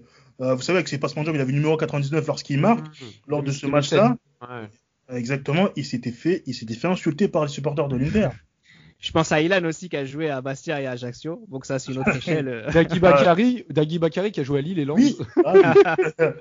[0.42, 2.88] euh, vous savez, avec ses passements de jambes, il avait le numéro 99 lorsqu'il marque.
[2.88, 3.06] Mmh.
[3.28, 4.70] lors de ce match-là, Ouais.
[5.10, 8.30] Exactement, il s'était fait, il s'était fait insulter par les supporters de l'Inter.
[9.00, 11.46] Je pense à Ilan aussi qui a joué à Bastia et à Ajaccio.
[11.50, 12.48] Donc ça, c'est une autre échelle.
[12.48, 12.72] euh.
[12.72, 14.98] Dagui Bakary, Dagui Bakary qui a joué à Lille et Lens.
[14.98, 15.62] Oui, ah, oui.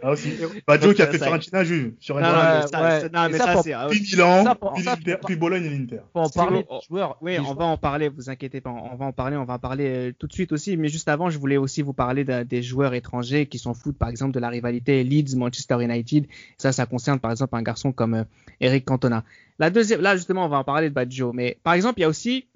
[0.03, 0.33] Ah, aussi.
[0.66, 3.09] Baggio qui a fait ça- Fiorentina Juve sur Non, un non, Ouais, mais ça, ouais.
[3.12, 3.75] non, mais ça, ça, c'est.
[3.90, 5.99] puis Milan, Ça, pour- puis, ça, pour- puis Bologne et l'Inter.
[6.14, 7.19] Faut en parler joueurs.
[7.21, 9.55] Oui, on joueurs- va en parler, vous inquiétez pas, on va en parler, on va
[9.55, 12.25] en parler euh, tout de suite aussi, mais juste avant, je voulais aussi vous parler
[12.25, 16.27] des joueurs étrangers qui sont fous, par exemple, de la rivalité Leeds-Manchester United.
[16.57, 18.25] Ça, ça concerne par exemple un garçon comme euh,
[18.61, 19.25] Eric Cantona.
[19.59, 22.05] La deuxième, là justement, on va en parler de Baggio, mais par exemple, il y
[22.05, 22.47] a aussi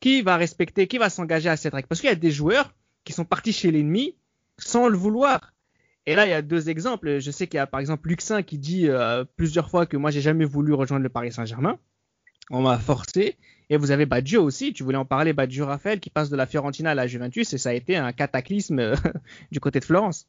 [0.00, 2.74] qui va respecter, qui va s'engager à cette règle, parce qu'il y a des joueurs
[3.04, 4.16] qui sont partis chez l'ennemi
[4.58, 5.52] sans le vouloir.
[6.06, 7.18] Et là, il y a deux exemples.
[7.18, 10.10] Je sais qu'il y a par exemple Luxin qui dit euh, plusieurs fois que moi,
[10.10, 11.78] j'ai jamais voulu rejoindre le Paris Saint-Germain.
[12.50, 13.36] On m'a forcé.
[13.68, 16.46] Et vous avez Baggio aussi, tu voulais en parler, Baggio Raphaël, qui passe de la
[16.46, 18.94] Fiorentina à la Juventus, et ça a été un cataclysme
[19.52, 20.26] du côté de Florence.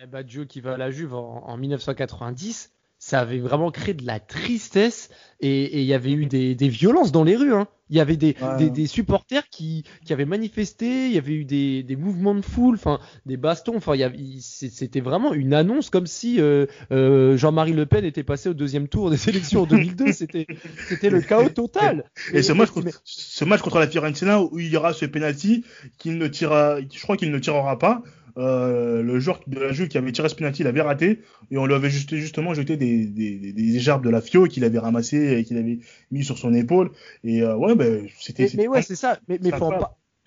[0.00, 2.72] Eh, Baggio qui va à la Juve en, en 1990,
[3.06, 6.68] ça avait vraiment créé de la tristesse et et il y avait eu des, des
[6.68, 7.52] violences dans les rues.
[7.54, 7.68] hein.
[7.90, 8.56] Il y avait des, Ouais.
[8.56, 12.40] des, des supporters qui, qui avaient manifesté, il y avait eu des, des mouvements de
[12.40, 13.76] foule, enfin des bastons.
[13.76, 13.92] Enfin,
[14.40, 18.88] c'était vraiment une annonce comme si euh, euh, Jean-Marie Le Pen était passé au deuxième
[18.88, 20.12] tour des élections en 2002.
[20.12, 22.04] C'était le chaos total.
[22.32, 25.04] Et ce match, contre, mais- ce match contre la Fiorentina où il y aura ce
[25.04, 25.62] penalty
[25.98, 28.02] qu'il ne tirera, je crois qu'il ne tirera pas.
[28.36, 31.20] Euh, le joueur de la Juve qui avait tiré ce penalty, il avait raté
[31.50, 34.80] et on lui avait juste, justement jeté des, des, gerbes de la Fio qu'il avait
[34.80, 35.78] ramassé et qu'il avait
[36.10, 36.90] mis sur son épaule.
[37.22, 38.48] Et euh, ouais, ben c'était.
[38.56, 39.18] Mais, ouais, c'est ça.
[39.28, 39.52] Mais, mais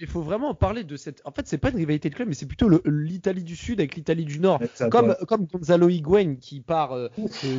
[0.06, 1.22] faut vraiment parler de cette.
[1.26, 3.96] En fait, c'est pas une rivalité de club, mais c'est plutôt l'Italie du Sud avec
[3.96, 4.62] l'Italie du Nord.
[4.76, 5.16] Ça, Comme, ouais.
[5.28, 7.10] comme Gonzalo Higuain qui part euh,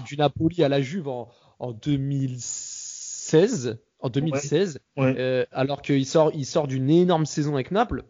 [0.06, 3.78] du Napoli à la Juve en, en 2016.
[4.00, 5.46] En 2016, Ouais.
[5.50, 8.04] alors qu'il sort, il sort d'une énorme saison avec Naples.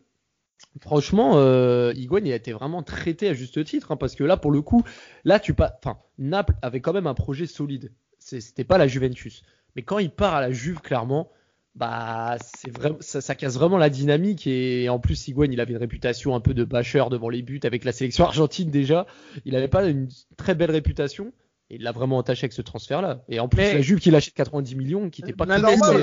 [0.81, 4.37] Franchement, euh, Higuain il a été vraiment traité à juste titre, hein, parce que là,
[4.37, 4.85] pour le coup,
[5.25, 7.93] là, tu pas, enfin, Naples avait quand même un projet solide.
[8.19, 9.43] C'était pas la Juventus.
[9.75, 11.31] Mais quand il part à la Juve, clairement,
[11.75, 15.73] bah c'est vraiment ça, ça casse vraiment la dynamique et en plus Higuain il avait
[15.73, 19.07] une réputation un peu de bâcheur devant les buts avec la sélection argentine déjà
[19.45, 21.33] il avait pas une très belle réputation
[21.71, 24.01] et il l'a vraiment entaché avec ce transfert là et en plus Mais- la Juve
[24.01, 26.01] qui l'achète 90 millions qui était pas non, normal,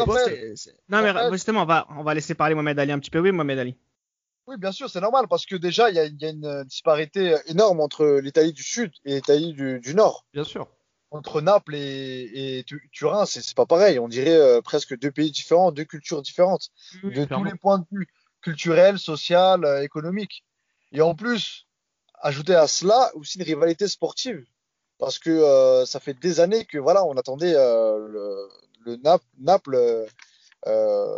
[0.90, 3.20] non, mais justement, on va, on va laisser parler Mohamed Ali un petit peu.
[3.20, 3.76] Oui, Mohamed Ali.
[4.48, 6.64] Oui, bien sûr, c'est normal parce que déjà, il y a, il y a une
[6.66, 10.26] disparité énorme entre l'Italie du Sud et l'Italie du, du Nord.
[10.34, 10.68] bien sûr
[11.10, 13.98] Entre Naples et, et Tu- Turin, c'est pas pareil.
[13.98, 16.70] On dirait euh, presque deux pays différents, deux cultures différentes,
[17.04, 18.08] de tous les points de vue
[18.42, 20.44] culturels, social, euh, économiques.
[20.92, 21.66] Et en plus,
[22.22, 24.46] ajouter à cela aussi une rivalité sportive,
[25.00, 28.50] parce que euh, ça fait des années que voilà, on attendait euh, le,
[28.86, 29.76] le Nap- Naples
[30.68, 31.18] euh,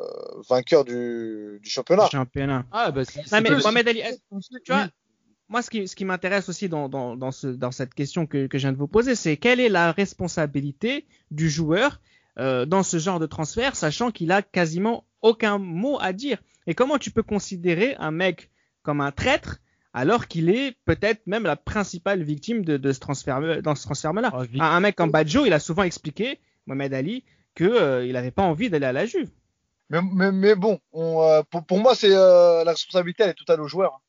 [0.50, 2.08] vainqueur du, du championnat.
[2.12, 2.66] Championnat.
[2.72, 4.02] ah bah c'est- Non, mais Mohamed Ali,
[4.66, 4.90] tu vois, Oui.
[5.50, 8.48] moi, ce qui, ce qui m'intéresse aussi dans, dans, dans, ce, dans cette question que,
[8.48, 12.02] que je viens de vous poser, c'est quelle est la responsabilité du joueur
[12.40, 16.38] euh, dans ce genre de transfert, sachant qu'il a quasiment aucun mot à dire.
[16.68, 18.52] Et comment tu peux considérer un mec
[18.84, 19.58] comme un traître
[19.94, 24.32] alors qu'il est peut-être même la principale victime de, de ce transfert, dans ce transfert-là?
[24.60, 27.24] Ah, un mec comme Badjo, il a souvent expliqué, Mohamed Ali,
[27.58, 29.30] que euh, il n'avait pas envie d'aller à la Juve.
[29.90, 33.34] Mais, mais, mais bon, on, euh, pour, pour moi, c'est euh, la responsabilité, elle est
[33.34, 34.02] totale au joueur.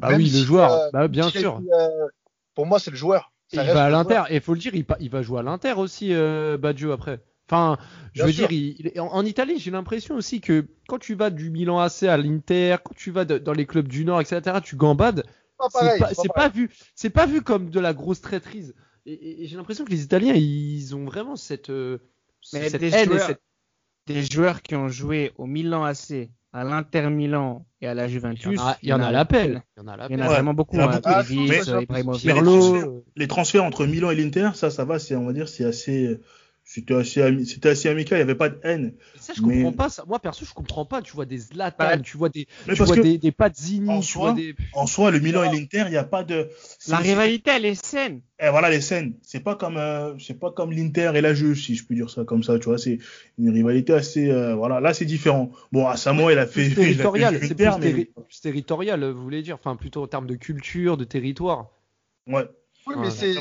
[0.00, 2.08] bah Même oui le joueur euh, bah bien si, sûr euh,
[2.54, 3.32] pour moi, c'est le joueur.
[3.48, 6.12] Ça il va à l'Inter, et faut le dire, il, va jouer à l'Inter aussi,
[6.12, 7.20] euh, Baggio après.
[7.48, 7.78] Enfin,
[8.12, 8.48] je Bien veux sûr.
[8.48, 11.78] dire, il- il- en, en Italie, j'ai l'impression aussi que quand tu vas du Milan
[11.78, 15.24] AC à l'Inter, quand tu vas de- dans les clubs du Nord, etc., tu gambades,
[15.68, 18.74] c'est pas, pas vu, c'est pas vu comme de la grosse traîtrise.
[19.06, 21.98] Et, et- et j'ai l'impression que les Italiens, ils ont vraiment cette, euh,
[22.52, 23.40] Mais cette des haine et joueurs- cette-
[24.06, 28.60] Des joueurs qui ont joué au Milan AC, à l'Inter Milan et à la Juventus.
[28.82, 29.62] Il y en a, a à l'appel.
[29.76, 30.22] Il y en a à Il y en l'appel.
[30.22, 30.80] a Ouais, vraiment beaucoup.
[30.80, 31.00] hein.
[31.04, 34.98] Ah, mais- mais les Pirlo, transferts- Les transferts entre Milan et l'Inter, ça, ça va,
[35.00, 36.18] c'est, on va dire, c'est assez,
[36.68, 38.92] c'était assez, ami- c'était assez amical, il n'y avait pas de haine.
[39.20, 39.88] Ça, je Mais- comprends pas.
[39.88, 40.04] Ça.
[40.06, 41.00] Moi, perso, je comprends pas.
[41.00, 44.08] Tu vois des Zlatan, Bah, tu vois des, tu vois des, des Pazzini, en tu
[44.08, 44.56] soi, vois des.
[44.74, 46.48] en soi, le Milan et l'Inter, il n'y a pas de.
[46.88, 48.20] La rivalité, elle est saine.
[48.40, 49.14] Et voilà les scènes.
[49.22, 52.10] C'est pas comme, euh, c'est pas comme l'Inter et la Juve, si je peux dire
[52.10, 52.78] ça comme ça, tu vois.
[52.78, 52.98] C'est
[53.38, 54.80] une rivalité assez, euh, voilà.
[54.80, 55.52] Là, c'est différent.
[55.70, 59.22] Bon, à Samoa, il a fait, territorial, c'est Inter, plus, mais terri- plus territorial, vous
[59.22, 61.70] voulez dire, enfin plutôt en termes de culture, de territoire.
[62.26, 62.44] ouais.
[62.88, 63.34] Oui, mais c'est-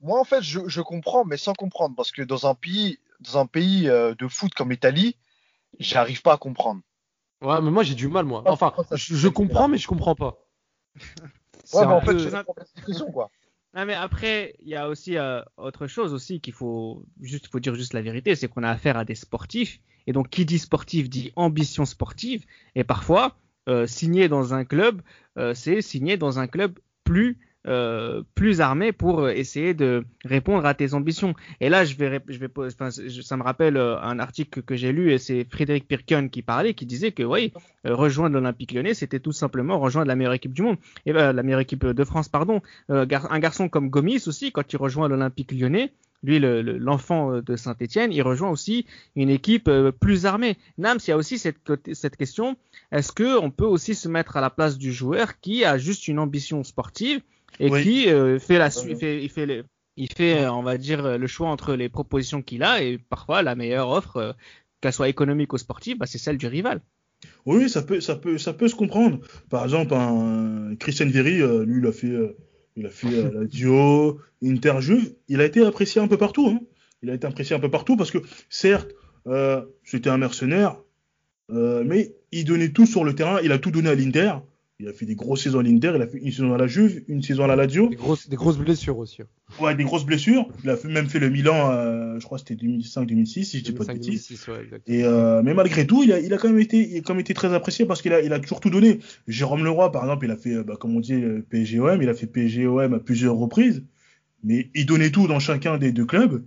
[0.00, 3.38] moi en fait, je, je comprends, mais sans comprendre, parce que dans un pays, dans
[3.38, 5.16] un pays euh, de foot comme l'Italie,
[5.78, 6.80] j'arrive pas à comprendre.
[7.42, 8.42] Ouais, mais moi j'ai du mal, moi.
[8.46, 10.38] Enfin, je, je comprends, mais je comprends pas.
[11.74, 13.30] Ouais, mais en fait, peu- je comprends la question, quoi.
[13.74, 17.60] Ah, mais après, il y a aussi euh, autre chose aussi qu'il faut juste, faut
[17.60, 19.78] dire juste la vérité, c'est qu'on a affaire à des sportifs.
[20.06, 22.46] Et donc, qui dit sportif dit ambition sportive.
[22.74, 23.36] Et parfois,
[23.68, 25.02] euh, signer dans un club,
[25.36, 30.64] euh, c'est signer dans un club plus euh, plus armé pour euh, essayer de répondre
[30.66, 31.34] à tes ambitions.
[31.60, 35.12] Et là, je vais, je vais, ça me rappelle euh, un article que, j'ai lu
[35.12, 37.52] et c'est Frédéric Pirken qui parlait, qui disait que oui,
[37.84, 41.60] rejoindre l'Olympique Lyonnais, c'était tout simplement rejoindre la meilleure équipe du monde et la meilleure
[41.60, 42.62] équipe de France, pardon.
[42.88, 47.56] Un garçon comme Gomis aussi, quand il rejoint l'Olympique lyonnais, lui, le- le- l'enfant de
[47.56, 50.56] Saint-Etienne, il rejoint aussi une équipe plus armée.
[50.78, 51.58] Nams, il y a aussi cette,
[51.92, 52.56] cette question,
[52.92, 56.08] est-ce que on peut aussi se mettre à la place du joueur qui a juste
[56.08, 57.20] une ambition sportive
[57.60, 57.82] et Oui.
[57.82, 58.94] qui euh, fait la su- Ouais.
[58.96, 59.64] fait, il fait le-
[59.96, 62.98] il fait, euh, on va dire, euh, le choix entre les propositions qu'il a et
[62.98, 64.32] parfois la meilleure offre, euh,
[64.80, 66.80] qu'elle soit économique ou sportive, bah, c'est celle du rival.
[67.46, 69.18] Oui, ça peut, ça peut, ça peut se comprendre.
[69.50, 72.36] Par exemple, un Christian Vieri, euh, lui, il a fait, euh,
[72.76, 75.14] il a fait euh, la Dio, Inter Juve.
[75.26, 76.46] Il a été apprécié un peu partout.
[76.48, 76.60] Hein.
[77.02, 78.18] Il a été apprécié un peu partout parce que,
[78.48, 78.92] certes,
[79.26, 80.76] euh, c'était un mercenaire,
[81.50, 83.40] euh, mais il donnait tout sur le terrain.
[83.42, 84.34] Il a tout donné à l'Inter.
[84.80, 85.92] Il a fait des grosses saisons à l'Inter.
[85.96, 87.88] Il a fait une saison à la Juve, une saison à la Lazio.
[87.88, 89.22] Des grosses, des grosses blessures aussi.
[89.60, 90.46] Ouais, des grosses blessures.
[90.62, 93.64] Il a fait- même fait le Milan, euh, je crois que c'était 2005-2006, si je
[93.64, 94.28] dis pas de 2005, bêtises.
[94.28, 94.88] 2006, ouais, exact.
[94.88, 97.14] Et euh, mais malgré tout, il a, il a quand même été, il a quand
[97.14, 99.00] même été très apprécié parce qu'il a, il a toujours tout donné.
[99.26, 102.14] Jérôme Leroy, par exemple, il a fait, euh, bah, comme on dit, PSGOM, il a
[102.14, 103.82] fait PSGOM à plusieurs reprises,
[104.44, 106.44] mais il donnait tout dans chacun des deux clubs.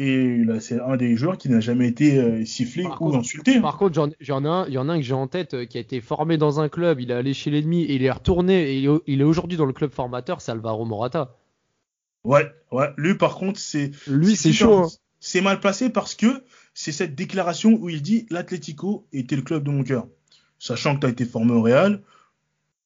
[0.00, 3.18] Et là, c'est un des joueurs qui n'a jamais été euh, sifflé Par ou contre-
[3.18, 3.60] insulté.
[3.60, 6.00] Par contre, il y en a un que j'ai en tête euh, qui a été
[6.00, 9.20] formé dans un club, il est allé chez l'ennemi et il est retourné et il
[9.20, 11.34] est, aujourd'hui dans le club formateur, c'est Alvaro Morata.
[12.22, 12.90] Ouais, ouais.
[12.96, 14.84] Lui, par contre, c'est, Lui, c'est chaud.
[14.84, 14.88] hein.
[15.18, 19.64] C'est mal placé parce que c'est cette déclaration où il dit l'Atlético était le club
[19.64, 20.06] de mon cœur.
[20.60, 22.02] Sachant que tu as été formé au Real,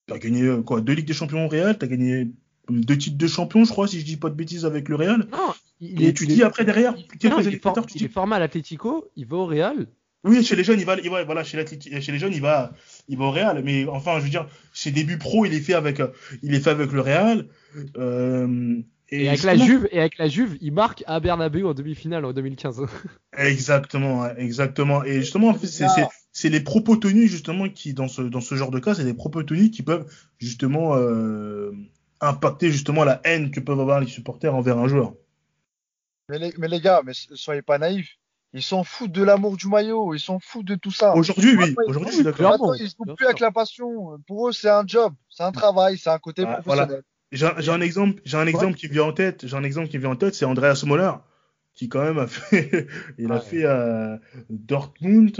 [0.06, 2.30] tu as gagné euh, quoi, deux Ligues des Champions au Real, tu as gagné
[2.70, 5.26] deux titres de champion, je crois, si je dis pas de bêtises avec le Real.
[5.32, 7.86] Non, il Et est, tu dis est- après derrière, quelques non, il est, for- tard,
[7.86, 9.88] tu il dis est formé à l'Atlético, il va au Real.
[10.24, 12.72] oui, chez les jeunes, il va, il va voilà, chez, les jeunes, il va,
[13.08, 13.62] il va au Real.
[13.64, 16.00] Mais enfin, je veux dire, ses débuts pro, il est fait avec,
[16.42, 17.46] il est fait avec le Real.
[17.96, 18.78] Euh,
[19.10, 22.32] Et, avec la Juve, et avec la Juve, il marque à Bernabeu en demi-finale en
[22.32, 22.86] 2015.
[23.36, 25.04] Exactement, exactement.
[25.04, 25.66] Et justement, en fait,
[26.32, 29.14] c'est, les propos tenus justement qui, dans ce, dans ce genre de cas, c'est les
[29.14, 30.06] propos tenus qui peuvent
[30.38, 31.72] justement euh,
[32.22, 35.14] impacter justement la haine que peuvent avoir les supporters envers un joueur.
[36.28, 38.18] Mais les, mais les gars, mais soyez pas naïfs.
[38.54, 41.16] Ils s'en foutent de l'amour du maillot, ils s'en foutent de tout ça.
[41.16, 41.74] Aujourd'hui, oui.
[41.86, 43.28] Aujourd'hui, ils- ils jouent Bien plus sûr.
[43.28, 44.18] avec la passion.
[44.26, 47.02] Pour eux, c'est un job, c'est un travail, c'est un côté Ah, professionnel.
[47.32, 49.46] J'ai un, j'ai un exemple, j'ai un exemple qui vient en tête.
[49.46, 51.12] J'ai un exemple qui vient en tête, c'est Andreas Moller,
[51.72, 52.86] qui quand même a fait,
[53.18, 53.40] il a Ouais.
[53.40, 54.18] fait euh,
[54.50, 55.32] Dortmund,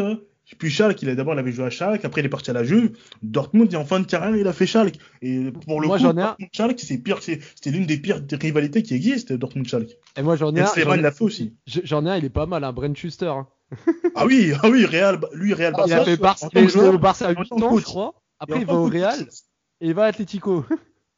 [0.57, 1.01] puis Schalke.
[1.03, 2.97] Il a d'abord il avait joué à Schalke, après il est parti à la Juve.
[3.23, 4.97] Dortmund, et en fin de carrière, il a fait Schalke.
[5.23, 8.83] Et pour le Moi, coup, j'en ai Schalke, c'est pire, c'était l'une des pires rivalités
[8.83, 9.97] qui existent, Dortmund Schalke.
[10.17, 10.67] Et moi, j'en ai Et un.
[10.67, 11.55] Sleman j'en- l'a fait aussi.
[11.67, 13.27] J'en ai un, il est pas mal, un Brent Schuster.
[13.27, 13.47] hein.
[14.15, 16.47] Ah oui, ah oui, Real, lui, Real Ah, Il Barça.
[16.47, 17.81] a fait il est joué joueur, au Barça à en 8 tant que ans, coach.
[17.81, 18.15] je crois.
[18.17, 19.29] Et Après, il va au Real coach,
[19.81, 20.65] et il va à Atletico.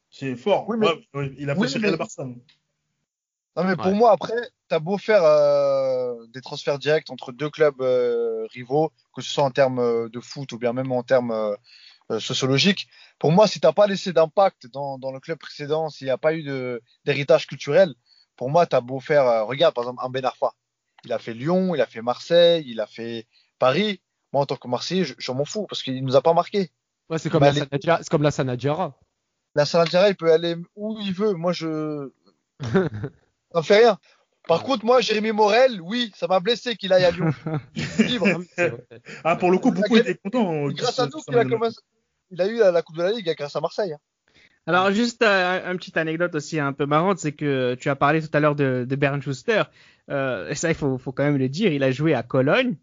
[0.09, 0.65] C'est fort.
[0.69, 2.23] Oui, mais- Ouais, il a fait Oui, mais- Real Barça.
[2.23, 3.93] Non, mais pour Ouais.
[3.93, 4.33] moi, après,
[4.67, 9.43] t'as beau faire euh, des transferts directs entre deux clubs euh, rivaux, que ce soit
[9.43, 12.87] en termes euh, de foot ou bien même en termes euh, sociologiques.
[13.19, 16.17] Pour moi, si t'as pas laissé d'impact dans, dans le club précédent, s'il n'y a
[16.17, 16.43] pas eu
[17.05, 17.93] d'héritage culturel,
[18.35, 20.53] pour moi, t'as beau faire, regarde, par exemple, un Ben Arfa.
[21.05, 23.27] Il a fait Lyon, il a fait Marseille, il a fait
[23.59, 24.01] Paris.
[24.33, 26.71] Moi, en tant que Marseillais, je, je m'en fous parce qu'il nous a pas marqué.
[27.09, 28.99] Ouais, c'est comme, la Sanadjara- comme la Sanadjara.
[29.55, 29.63] La
[30.09, 31.33] il peut aller où il veut.
[31.33, 32.11] Moi, je.
[33.55, 33.97] Ça me fait rien.
[34.47, 37.31] Par contre, moi, Jérémy Morel, oui, ça m'a blessé qu'il aille à Lyon.
[37.99, 38.27] Libre.
[38.57, 38.73] Vrai.
[39.23, 40.67] Ah, pour le coup, Il a beaucoup étaient contents.
[40.67, 41.79] Grâce à nous qu'il a commencé.
[42.31, 43.93] Il a eu la, Coupe de la Ligue grâce à Marseille.
[43.93, 43.99] hein.
[44.67, 48.19] Alors juste euh, une petite anecdote aussi un peu marrante, c'est que tu as parlé
[48.19, 49.63] tout à l'heure de, de Bernd Schuster.
[50.09, 52.75] Euh, et ça, il faut, faut quand même le dire, il a joué à Cologne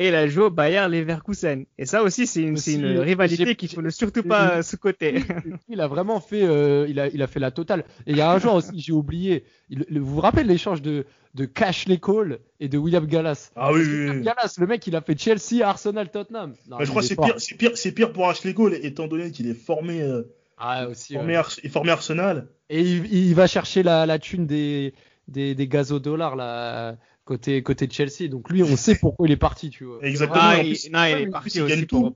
[0.00, 1.66] et il a joué au Bayer Leverkusen.
[1.76, 5.22] Et ça aussi, c'est une, rivalité qu'il faut ne surtout pas euh, sous-côté.
[5.68, 7.84] Il a vraiment fait, euh, il, a, il a fait la totale.
[8.06, 9.44] Et il y a un joueur aussi, j'ai oublié.
[9.68, 13.50] Il- le- vous vous rappelez l'échange de, de Cashley Cole et de William Gallas?
[13.56, 14.22] Ah oui, oui, William oui.
[14.22, 16.54] Gallas, le mec, il a fait Chelsea, Arsenal, Tottenham.
[16.68, 18.74] Non, Bah, je crois que est c'est pire, c'est pire, c'est pire pour Ashley Cole,
[18.82, 20.22] étant donné qu'il est formé, euh,
[20.56, 21.12] Ah, aussi.
[21.14, 21.68] formé, ouais.
[21.68, 22.48] Formé Arsenal.
[22.70, 24.94] Et il, il va chercher la, la thune des,
[25.28, 26.96] des, des gazodollars là,
[27.30, 28.28] côté, côté de Chelsea.
[28.28, 29.98] Donc lui, on sait pourquoi il est parti, tu vois.
[30.02, 30.40] Exactement.
[30.42, 32.12] Ah, en il, plus- non, il ouais, est parti aussi pour,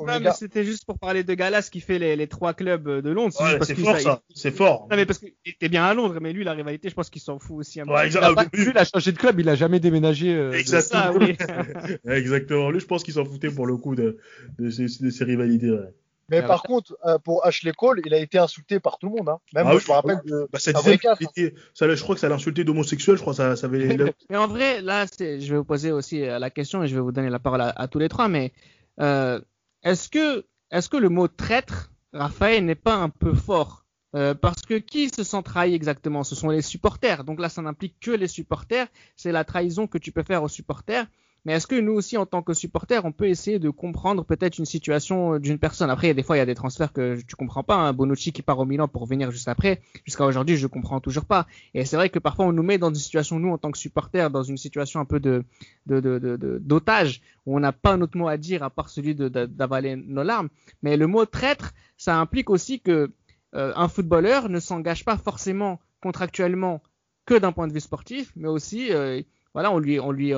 [0.00, 3.10] Non, mais c'était juste pour parler de Galas qui fait les, les trois clubs de
[3.10, 3.34] Londres.
[3.34, 4.86] c'est Ouais, fort ça, c'est fort.
[4.90, 7.20] Non mais parce qu'il était bien à Londres, mais lui la rivalité, je pense qu'il
[7.20, 7.92] s'en fout aussi un peu.
[7.92, 10.32] Ouais, Il a ah, pas- lui, il a changé de club, il a jamais déménagé.
[10.34, 10.80] euh, de- Exact.
[10.88, 11.36] Ça, oui.
[12.08, 12.70] Exactement.
[12.70, 14.16] Lui, je pense qu'il s'en foutait pour le coup de,
[14.58, 15.70] de, ces, de ces rivalités.
[15.70, 15.92] ouais.
[16.30, 19.28] Mais par contre, euh, pour Ashley Cole, il a été insulté par tout le monde.
[19.28, 19.38] Hein.
[19.54, 20.48] Même Ah oui, je me rappelle de.
[20.52, 23.32] Bah, ça Un disait casse, était- ça, je crois que ça l'insultait d'homosexuel, je crois
[23.32, 23.96] que ça, ça avait.
[24.30, 27.00] Mais en vrai, là, je vais vous poser aussi euh, la question et je vais
[27.00, 28.28] vous donner la parole à, à tous les trois.
[28.28, 28.52] Mais
[29.00, 29.40] euh,
[29.82, 33.84] est-ce que, est-ce que le mot traître, Raphaël, n'est pas un peu fort?
[34.16, 36.24] Euh, Parce que qui se sent trahi exactement?
[36.24, 37.22] Ce sont les supporters.
[37.24, 38.88] Donc là, ça n'implique que les supporters.
[39.16, 41.06] C'est la trahison que tu peux faire aux supporters.
[41.44, 44.58] Mais est-ce que nous aussi, en tant que supporters, on peut essayer de comprendre peut-être
[44.58, 45.88] une situation euh, d'une personne?
[45.88, 47.76] Après, il y a des fois, il y a des transferts que tu comprends pas.
[47.76, 47.92] Hein.
[47.92, 49.80] Bonucci qui part au Milan pour venir juste après.
[50.04, 51.46] Jusqu'à aujourd'hui, je comprends toujours pas.
[51.72, 53.78] Et c'est vrai que parfois, on nous met dans une situation, nous, en tant que
[53.78, 55.44] supporters, dans une situation un peu de
[55.86, 60.22] d'otage, où on n'a pas un autre mot à dire à part celui d'avaler nos
[60.22, 60.50] larmes.
[60.82, 63.10] Mais le mot traître, ça implique aussi que
[63.54, 66.82] euh, un footballeur ne s'engage pas forcément contractuellement
[67.26, 69.22] que d'un point de vue sportif, mais aussi, euh,
[69.54, 70.32] voilà, on lui, on lui,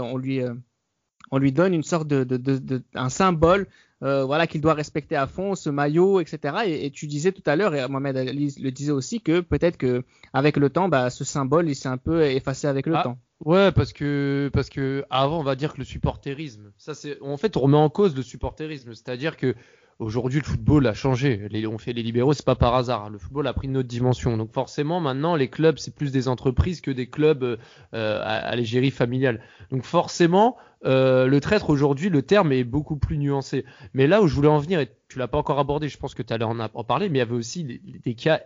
[1.33, 3.67] on lui donne une sorte de, de, de, de- un symbole,
[4.05, 6.39] euh, voilà, qu'il doit respecter à fond, ce maillot, etc.
[6.67, 9.77] Et, et tu disais tout à l'heure, et Mohamed Ali le disait aussi, que peut-être
[9.77, 13.03] que avec le temps, bah, ce symbole, il s'est un peu effacé avec le Ah.
[13.03, 13.19] temps.
[13.45, 17.37] Ouais, parce que parce que avant on va dire que le supporterisme, ça c'est en
[17.37, 19.57] fait on remet en cause le supporterisme, c'est-à-dire que
[19.99, 21.47] aujourd'hui le football a changé.
[21.51, 23.11] Les, on fait les libéraux, c'est pas par hasard.
[23.11, 24.37] Le football a pris une autre dimension.
[24.37, 27.59] Donc forcément maintenant les clubs c'est plus des entreprises que des clubs euh,
[27.93, 29.41] à, à l'égérie familiale.
[29.71, 33.65] Donc forcément euh, le traître aujourd'hui le terme est beaucoup plus nuancé.
[33.95, 36.15] Mais là où je voulais en venir et tu l'as pas encore abordé, je pense
[36.15, 38.41] que tu allais en, en parler, mais il y avait aussi des, des cas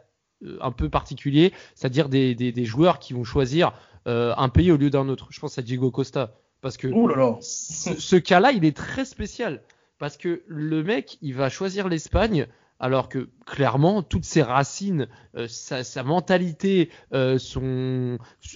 [0.45, 3.73] euh, un peu particuliers, c'est-à-dire des, des, des joueurs qui vont choisir
[4.07, 5.29] euh, un pays au lieu d'un autre.
[5.31, 6.35] Je pense à Diego Costa.
[6.63, 7.37] Parce que là là.
[7.43, 9.63] ce, ce cas-là, il est très spécial.
[9.99, 12.47] Parce que le mec, il va choisir l'Espagne,
[12.79, 17.39] alors que clairement, toutes ses racines, euh, sa, mentalité, euh.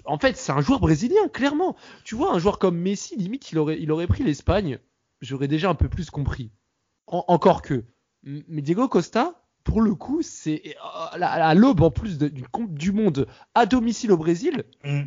[0.05, 1.77] En fait, c'est un joueur brésilien, clairement.
[2.05, 4.79] Tu vois, un joueur comme Messi, limite, il aurait, il aurait pris l'Espagne,
[5.21, 6.53] j'aurais déjà un peu plus compris.
[7.07, 7.85] En- encore que.
[8.23, 12.79] Mais Diego Costa, pour le coup, c'est euh, à à l'aube en plus d'une Coupe
[12.79, 14.65] du Monde à domicile au Brésil.
[14.85, 15.03] Mm.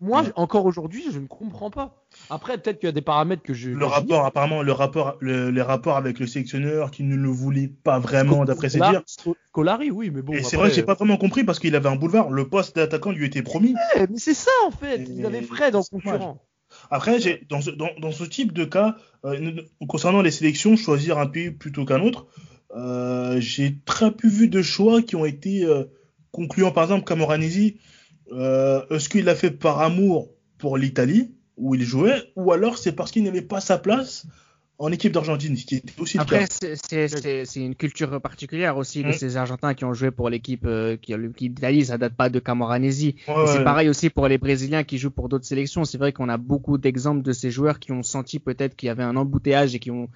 [0.00, 0.32] Moi, Ouais.
[0.36, 2.04] encore aujourd'hui, je ne comprends pas.
[2.30, 3.70] Après, peut-être qu'il y a des paramètres que je.
[3.70, 7.68] Le rapport, apparemment, le rapport, le- les rapports avec le sélectionneur qui ne le voulait
[7.68, 9.02] pas vraiment, d'après ses dires.
[9.06, 10.32] Sco- Scolari, oui, mais bon.
[10.32, 12.30] Et c'est vrai que j'ai pas vraiment compris parce qu'il avait un boulevard.
[12.30, 13.74] Le poste d'attaquant lui était promis.
[13.98, 15.00] euh, Mais c'est ça en fait.
[15.00, 16.40] Et- Il avait Fred en concurrent.
[16.90, 21.26] Après, dans ce, dans, dans ce type de cas, euh, concernant les sélections, choisir un
[21.26, 22.26] pays plutôt qu'un autre,
[22.76, 25.84] euh, j'ai très peu vu de choix qui ont été euh,
[26.30, 26.72] concluants.
[26.72, 27.78] Par exemple, Camoranesi,
[28.32, 32.92] euh, est-ce qu'il l'a fait par amour pour l'Italie, où il jouait, ou alors c'est
[32.92, 34.26] parce qu'il n'avait pas sa place
[34.78, 36.46] en équipe d'Argentine, ce qui était aussi le Après, cas.
[36.50, 40.28] c'est- c'est c'est- c'est une culture particulière aussi de ces Argentins qui ont joué pour
[40.28, 41.86] l'équipe euh, qui l'équipe d'Italie.
[41.86, 43.16] Ça date pas de Camoranesi.
[43.26, 43.64] Ouais, c'est ouais.
[43.64, 45.84] pareil aussi pour les Brésiliens qui jouent pour d'autres sélections.
[45.86, 48.90] C'est vrai qu'on a beaucoup d'exemples de ces joueurs qui ont senti peut-être qu'il y
[48.90, 50.10] avait un embouteillage et qui ont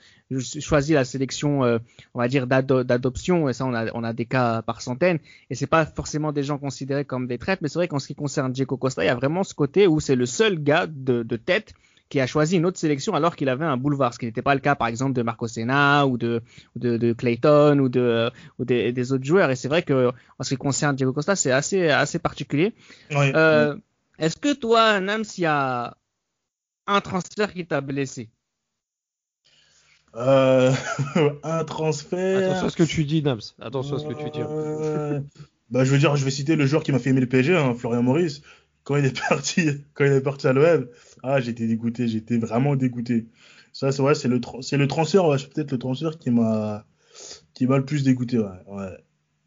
[0.61, 1.79] choisi la sélection, euh,
[2.15, 3.49] on va dire, d'ado- d'adoption.
[3.49, 5.21] Et ça, on a, on a des cas par centaines.
[5.49, 7.61] Et c'est pas forcément des gens considérés comme des traites.
[7.63, 9.87] Mais c'est vrai qu'en ce qui concerne Diego Costa, il y a vraiment ce côté
[9.87, 11.73] où c'est le seul gars de, de tête
[12.11, 14.55] qui a choisi une autre sélection alors qu'il avait un boulevard, ce qui n'était pas
[14.55, 16.43] le cas par exemple de Marco Senna ou de,
[16.77, 19.51] ou de, de Clayton ou, de, ou des, des autres joueurs.
[19.51, 22.75] Et c'est vrai que en ce qui concerne Diego Costa, c'est assez, assez particulier.
[23.13, 23.77] Euh,
[24.19, 25.97] Est-ce que toi, Nams, il y a
[26.89, 28.29] un transfert qui t'a blessé?
[30.17, 30.73] Euh,
[31.45, 32.51] un transfert.
[32.51, 33.41] Attention à ce que tu dis, Nams.
[33.61, 34.41] Attention à ce que tu dis.
[34.41, 35.21] Euh,
[35.71, 37.57] bah, je veux dire, je vais citer le joueur qui m'a fait aimer le PSG,
[37.57, 38.43] hein, Florian Maurice.
[38.83, 40.89] Quand il est parti, quand il est parti à l'OM,
[41.23, 43.27] ah, j'étais dégoûté, j'étais vraiment dégoûté.
[43.73, 46.87] Ça, c'est ouais, c'est le, c'est le transfert, ouais, c'est peut-être le transfert qui m'a,
[47.55, 48.41] qui m'a le plus dégoûté.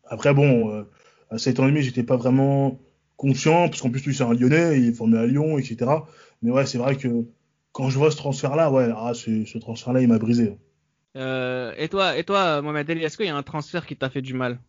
[0.05, 0.83] Après, bon, euh,
[1.29, 2.79] à 7 ans et demi, j'étais pas vraiment
[3.17, 5.91] conscient, parce qu'en plus, lui, c'est un Lyonnais, il est formé à Lyon, etc.
[6.41, 7.25] Mais ouais, c'est vrai que
[7.71, 10.57] quand je vois ce transfert-là, ouais, ah, ce, ce transfert-là, il m'a brisé.
[11.15, 14.09] euh, Et toi, et toi, Mohamed Ali, est-ce qu'il y a un transfert qui t'a
[14.09, 14.59] fait du mal?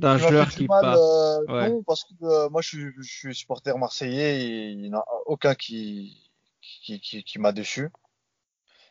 [0.00, 1.70] D'un joueur qui mal, part euh, Ouais.
[1.70, 4.98] Non, parce que euh, moi je suis, je suis supporter marseillais et il n'y en
[4.98, 7.88] a aucun qui, qui, qui, qui m'a déçu.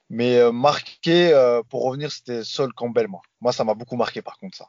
[0.09, 1.31] Mais euh, marqué,
[1.69, 3.21] pour revenir, c'était Sol Campbell, moi.
[3.41, 4.67] Moi, ça m'a beaucoup marqué par contre, ça.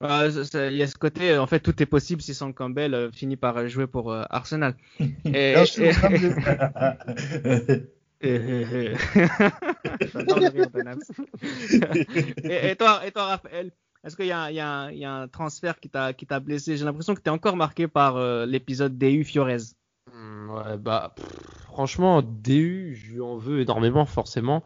[0.00, 3.66] Il y a ce côté, en fait, tout est possible si Son Campbell finit par
[3.68, 4.74] jouer pour Arsenal.
[5.24, 5.92] Bien sûr,
[8.24, 8.96] et
[12.76, 13.70] toi, et toi, Raphaël,
[14.04, 15.88] est-ce qu'il y, a un- il y a un- il y a un transfert qui
[15.88, 16.76] t'a blessé?
[16.76, 19.58] J'ai l'impression que tu es encore marqué par euh, l'épisode DU Fiorez.
[20.12, 21.26] Hmm, Ouais, bah, pff,
[21.64, 24.62] franchement, DU, je lui en veux énormément, forcément.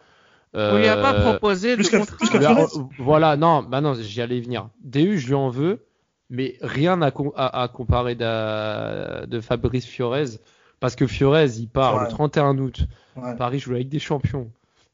[0.54, 2.16] On lui a pas Euh, proposé de contrat.
[2.20, 2.64] a- Fiorez
[2.98, 4.68] voilà, non, bah non, j'y allais y venir.
[4.82, 5.84] DU, je lui en veux,
[6.30, 10.38] mais rien à, com- à, à comparer de Fabrice Fiorez,
[10.80, 12.02] parce que Fiorez, il part Ouais.
[12.04, 12.86] le 31 août.
[13.16, 13.36] Ouais.
[13.36, 14.50] Paris joue avec des champions.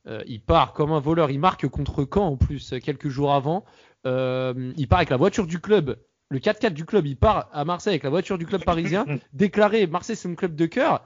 [0.07, 1.31] Euh, il part comme un voleur.
[1.31, 3.65] Il marque contre Caen en plus euh, quelques jours avant.
[4.07, 5.97] Euh, il part avec la voiture du club.
[6.31, 9.05] Le 4x4 du club, il part à Marseille avec la voiture du club parisien.
[9.33, 11.03] déclaré Marseille c'est mon club de cœur.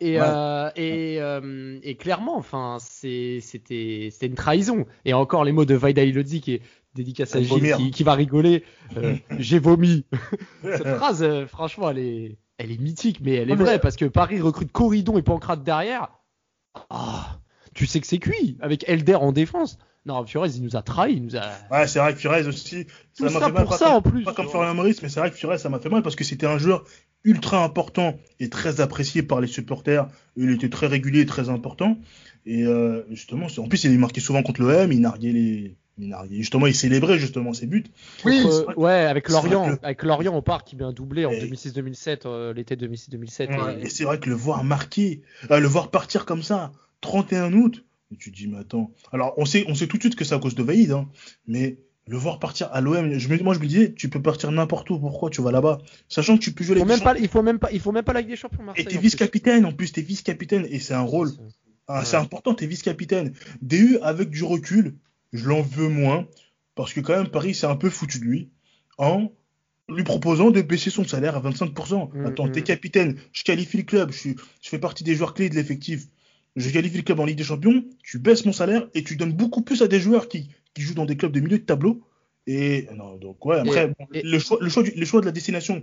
[0.00, 0.26] Et, Ouais.
[0.26, 4.86] euh, et, euh, et clairement, enfin, c'était une trahison.
[5.04, 6.62] Et encore les mots de Vaida Ilodzi qui est
[6.94, 8.64] dédicace à Gilles qui, qui va rigoler.
[8.96, 10.04] Euh, J'ai vomi.
[10.62, 14.40] Cette phrase, franchement, elle est, elle est mythique, mais elle est vraie parce que Paris
[14.40, 16.08] recrute Corridon et Pancrate derrière.
[16.90, 17.40] Ah,
[17.74, 19.78] tu sais que c'est cuit avec Elder en défense.
[20.06, 21.50] Non, Fiorez, il nous a trahis, il nous a.
[21.70, 23.62] Ouais, c'est vrai que Fiorez aussi, ça Tout ça fait mal.
[23.64, 24.24] pour pas ça comme, en plus.
[24.24, 26.24] Pas comme Florian Maurice, mais c'est vrai que Fiorez, ça m'a fait mal parce que
[26.24, 26.84] c'était un joueur
[27.24, 30.06] ultra important et très apprécié par les supporters.
[30.36, 31.96] Il était très régulier et très important.
[32.44, 35.76] Et euh, justement, en plus, il est marqué souvent contre l'OM, il narguait les.
[35.96, 37.84] Il narguait, justement, il célébrait justement ses buts.
[38.24, 41.30] Oui, que- ouais, avec Lorient, que- avec Lorient, on part qui met un doublé en
[41.30, 43.48] Et- 2006-2007, euh, l'été 2006-2007.
[43.50, 46.72] Ouais, et- Et c'est vrai que le voir marquer, euh, le voir partir comme ça,
[47.00, 48.90] 31 août, et tu te dis, mais attends.
[49.12, 51.08] Alors, on sait, on sait tout de suite que c'est à cause de Vaïd, hein,
[51.46, 54.50] mais le voir partir à l'OM, je me, moi je me disais, tu peux partir
[54.52, 55.78] n'importe où, pourquoi tu vas là-bas?
[56.08, 57.92] Sachant que tu peux jouer faut les même pas, il faut même pas, il faut
[57.92, 60.78] même pas la Ligue des Champions Et t'es en vice-capitaine, en plus, t'es vice-capitaine, et
[60.80, 61.44] c'est un rôle, plus.
[61.88, 62.04] ah, Ouais.
[62.04, 63.32] c'est important, t'es vice-capitaine.
[63.62, 64.94] DU, avec du recul,
[65.32, 66.28] je l'en veux moins,
[66.74, 68.50] parce que quand même, Paris s'est un peu foutu de lui,
[68.98, 69.30] en
[69.88, 72.10] lui proposant de baisser son salaire à 25%.
[72.12, 72.52] Mm, Attends, mm.
[72.52, 75.54] t'es capitaine, je qualifie le club, je, suis, je fais partie des joueurs clés de
[75.54, 76.06] l'effectif.
[76.56, 79.32] Je qualifie le club en Ligue des Champions, tu baisses mon salaire et tu donnes
[79.32, 82.02] beaucoup plus à des joueurs qui, qui jouent dans des clubs de milieu de tableau.
[82.46, 85.26] Et non, donc ouais, après, bon, et- le, choix, le, choix du, le choix de
[85.26, 85.82] la destination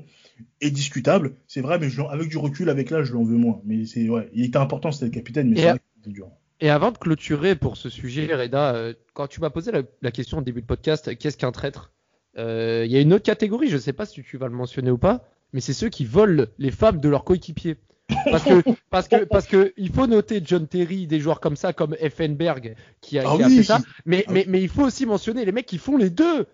[0.62, 3.62] est discutable, c'est vrai, mais je avec du recul, avec l'âge, je l'en veux moins.
[3.66, 6.30] Mais c'est ouais, il était important, c'était le capitaine, mais c'est vrai que dur.
[6.60, 10.12] Et avant de clôturer pour ce sujet, Reda, euh, quand tu m'as posé la, la
[10.12, 11.92] question au début de podcast, qu'est-ce qu'un traître?
[12.38, 14.92] Euh, Il y a une autre catégorie, je sais pas si tu vas le mentionner
[14.92, 17.78] ou pas, mais c'est ceux qui volent les femmes de leurs coéquipiers.
[18.26, 21.74] Parce que, parce que, parce que, il faut noter John Terry, des joueurs comme ça,
[21.74, 23.58] comme Effenberg, qui a, Ah qui a oui.
[23.58, 23.80] fait ça.
[24.06, 26.46] Mais, Ah mais, mais il faut aussi mentionner les mecs qui font les deux.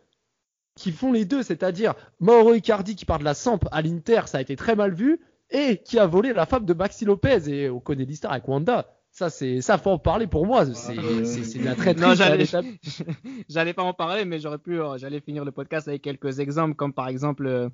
[0.75, 4.37] qui font les deux, c'est-à-dire Mauro Icardi qui part de la Samp à l'Inter, ça
[4.37, 7.69] a été très mal vu, et qui a volé la femme de Maxi Lopez et
[7.69, 8.87] on connaît l'histoire avec Wanda.
[9.11, 10.65] Ça, c'est, ça faut en parler pour moi.
[10.67, 11.43] C'est, Ah, c'est, ouais.
[11.43, 12.03] c'est de la traîtrise.
[12.05, 12.13] Non,
[13.49, 16.75] j'allais pas en parler, mais j'aurais pu, euh, j'allais finir le podcast avec quelques exemples,
[16.75, 17.69] comme par exemple, euh,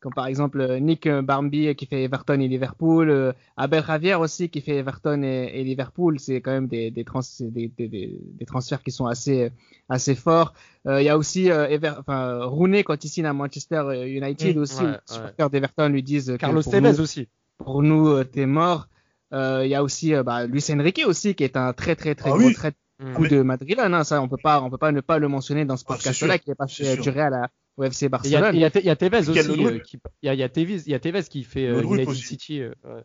[0.00, 3.84] comme par exemple euh, Nick euh, Barmby euh, qui fait Everton et Liverpool, euh, Abel
[3.84, 6.20] Javier aussi qui fait Everton et, et Liverpool.
[6.20, 9.50] C'est quand même des, des, trans, des, des, des, des transferts qui sont assez,
[9.88, 10.54] assez forts.
[10.86, 14.56] Euh, Il y a aussi euh, Ever, enfin, Rooney quand il signe à Manchester United
[14.56, 14.76] Mm, aussi.
[14.82, 14.98] ouais, les ouais.
[15.06, 17.28] supporters d'Everton lui disent que Carlos pour Tevez nous- aussi.
[17.58, 18.88] pour nous, euh, t'es mort.
[19.34, 22.14] Euh, Il y a aussi euh, bah, Luis Enrique aussi, qui est un très très
[22.14, 22.54] très Ah gros oui.
[22.54, 23.12] trait Mm.
[23.14, 23.94] coup de Madrilène.
[23.94, 25.92] Hein, ça, on peut pas, on peut pas ne pas le mentionner dans ce Ah,
[25.92, 27.48] podcast-là, qui est passé euh, du Real à
[27.78, 28.54] au FC Il y a, Barcelone.
[28.54, 29.38] il y a, il y a Tevez Il aussi.
[29.50, 29.78] euh,
[30.22, 31.82] il y a, il y a Tevez, il y a Tevez qui fait Le euh,
[31.82, 32.22] United aussi.
[32.22, 32.60] City.
[32.60, 33.02] euh, ouais.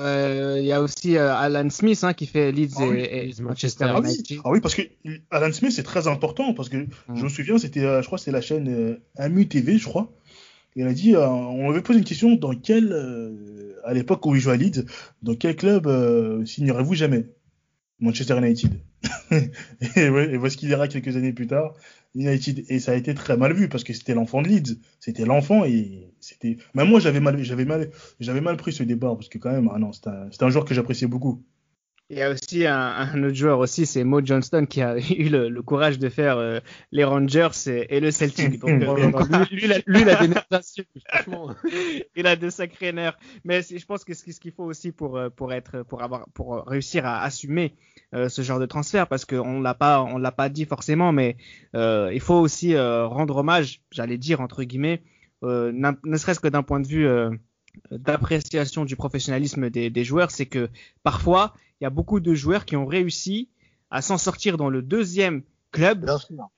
[0.00, 3.84] Euh, Il y a aussi euh, Alan Smith qui fait Leeds Ah oui, et, Manchester
[3.84, 3.84] Manchester.
[3.86, 4.38] Ah oui, United.
[4.44, 4.82] ah oui, parce que
[5.30, 6.84] Alan Smith c'est très important parce que
[7.14, 10.10] je me souviens c'était je crois que c'était la chaîne euh, Amu TV je crois.
[10.76, 14.26] Et elle a dit euh, on avait posé une question dans quel euh, à l'époque
[14.26, 14.84] où il jouait à Leeds
[15.22, 17.26] dans quel club euh, signerez-vous jamais?
[18.00, 18.72] Manchester United.
[19.30, 21.74] et, ouais, et voici qu'il ira quelques années plus tard
[22.14, 25.24] United et ça a été très mal vu parce que c'était l'enfant de Leeds, c'était
[25.24, 27.90] l'enfant et c'était même moi j'avais mal j'avais mal
[28.20, 30.74] j'avais mal pris ce débat parce que quand même ah non c'était un joueur que
[30.74, 31.42] j'appréciais beaucoup.
[32.10, 35.30] Il y a aussi un, un autre joueur aussi, c'est Mo Johnston qui a eu
[35.30, 36.60] le, le courage de faire euh,
[36.92, 38.58] les Rangers et, et le Celtic.
[38.60, 39.10] Donc, euh,
[39.50, 40.46] lui, lui, il a- lui, il a des nerfs
[41.08, 41.54] franchement.
[42.14, 43.16] il a de sacrés nerfs.
[43.44, 46.26] Mais je pense que ce ce qu'il faut aussi pour euh, pour être pour avoir
[46.34, 47.74] pour réussir à assumer
[48.14, 51.36] euh, ce genre de transfert, parce qu'on l'a pas on l'a pas dit forcément, mais
[51.74, 55.02] il faut aussi rendre hommage, j'allais dire entre guillemets,
[55.42, 57.08] ne serait-ce que d'un point de vue
[57.90, 60.68] d'appréciation du professionnalisme des, des joueurs, c'est que
[61.02, 63.48] parfois il y a beaucoup de joueurs qui ont réussi
[63.90, 66.08] à s'en sortir dans le deuxième club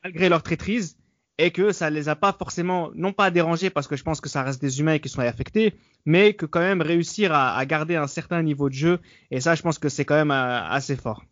[0.05, 0.97] malgré leur traîtrise
[1.39, 4.29] et que ça les a pas forcément, non pas dérangés parce que je pense que
[4.29, 5.75] ça reste des humains et qui sont affectés,
[6.07, 9.01] mais que quand même réussir à, à garder un certain niveau de jeu
[9.31, 11.25] et ça je pense que c'est quand même euh, assez fort.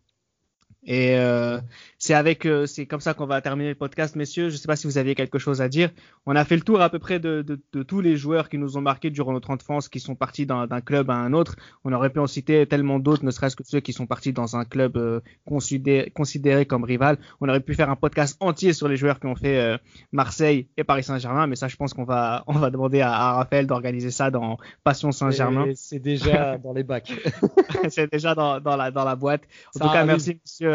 [0.85, 1.59] Et euh,
[1.97, 4.49] c'est avec, euh, c'est comme ça qu'on va terminer le podcast, messieurs.
[4.49, 5.89] Je sais pas si vous aviez quelque chose à dire.
[6.27, 8.59] On a fait le tour à peu près de, de, de tous les joueurs qui
[8.59, 11.55] nous ont marqués durant notre enfance, qui sont partis d'un club à un autre.
[11.83, 14.55] On aurait pu en citer tellement d'autres, ne serait-ce que ceux qui sont partis dans
[14.55, 17.17] un club euh, considéré, considéré comme rival.
[17.41, 19.79] On aurait pu faire un podcast entier sur les joueurs qui ont fait
[20.11, 23.33] Marseille et Paris Saint-Germain, mais ça, je pense qu'on va, on va demander à, à
[23.33, 25.65] Raphaël d'organiser ça dans Passion Saint-Germain.
[25.73, 27.11] C'est déjà dans les bacs.
[27.89, 29.43] c'est déjà dans, dans, la, dans la boîte.
[29.75, 30.07] En Ça tout cas, arrive.
[30.07, 30.74] merci monsieur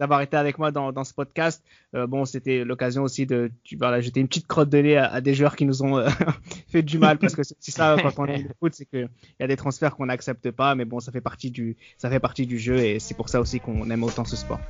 [0.00, 1.64] d'avoir été avec moi dans, ce podcast.
[1.94, 5.34] Euh, bon, c'était l'occasion aussi de voilà, jeter une petite crotte de nez à, des
[5.34, 6.08] joueurs qui nous ont euh,
[6.68, 9.42] fait du mal parce que c'est ça quand on aime le foot, c'est qu'il y
[9.42, 12.46] a des transferts qu'on n'accepte pas, mais bon, ça fait partie du ça fait partie
[12.46, 14.60] du jeu et c'est pour ça aussi qu'on aime autant ce sport.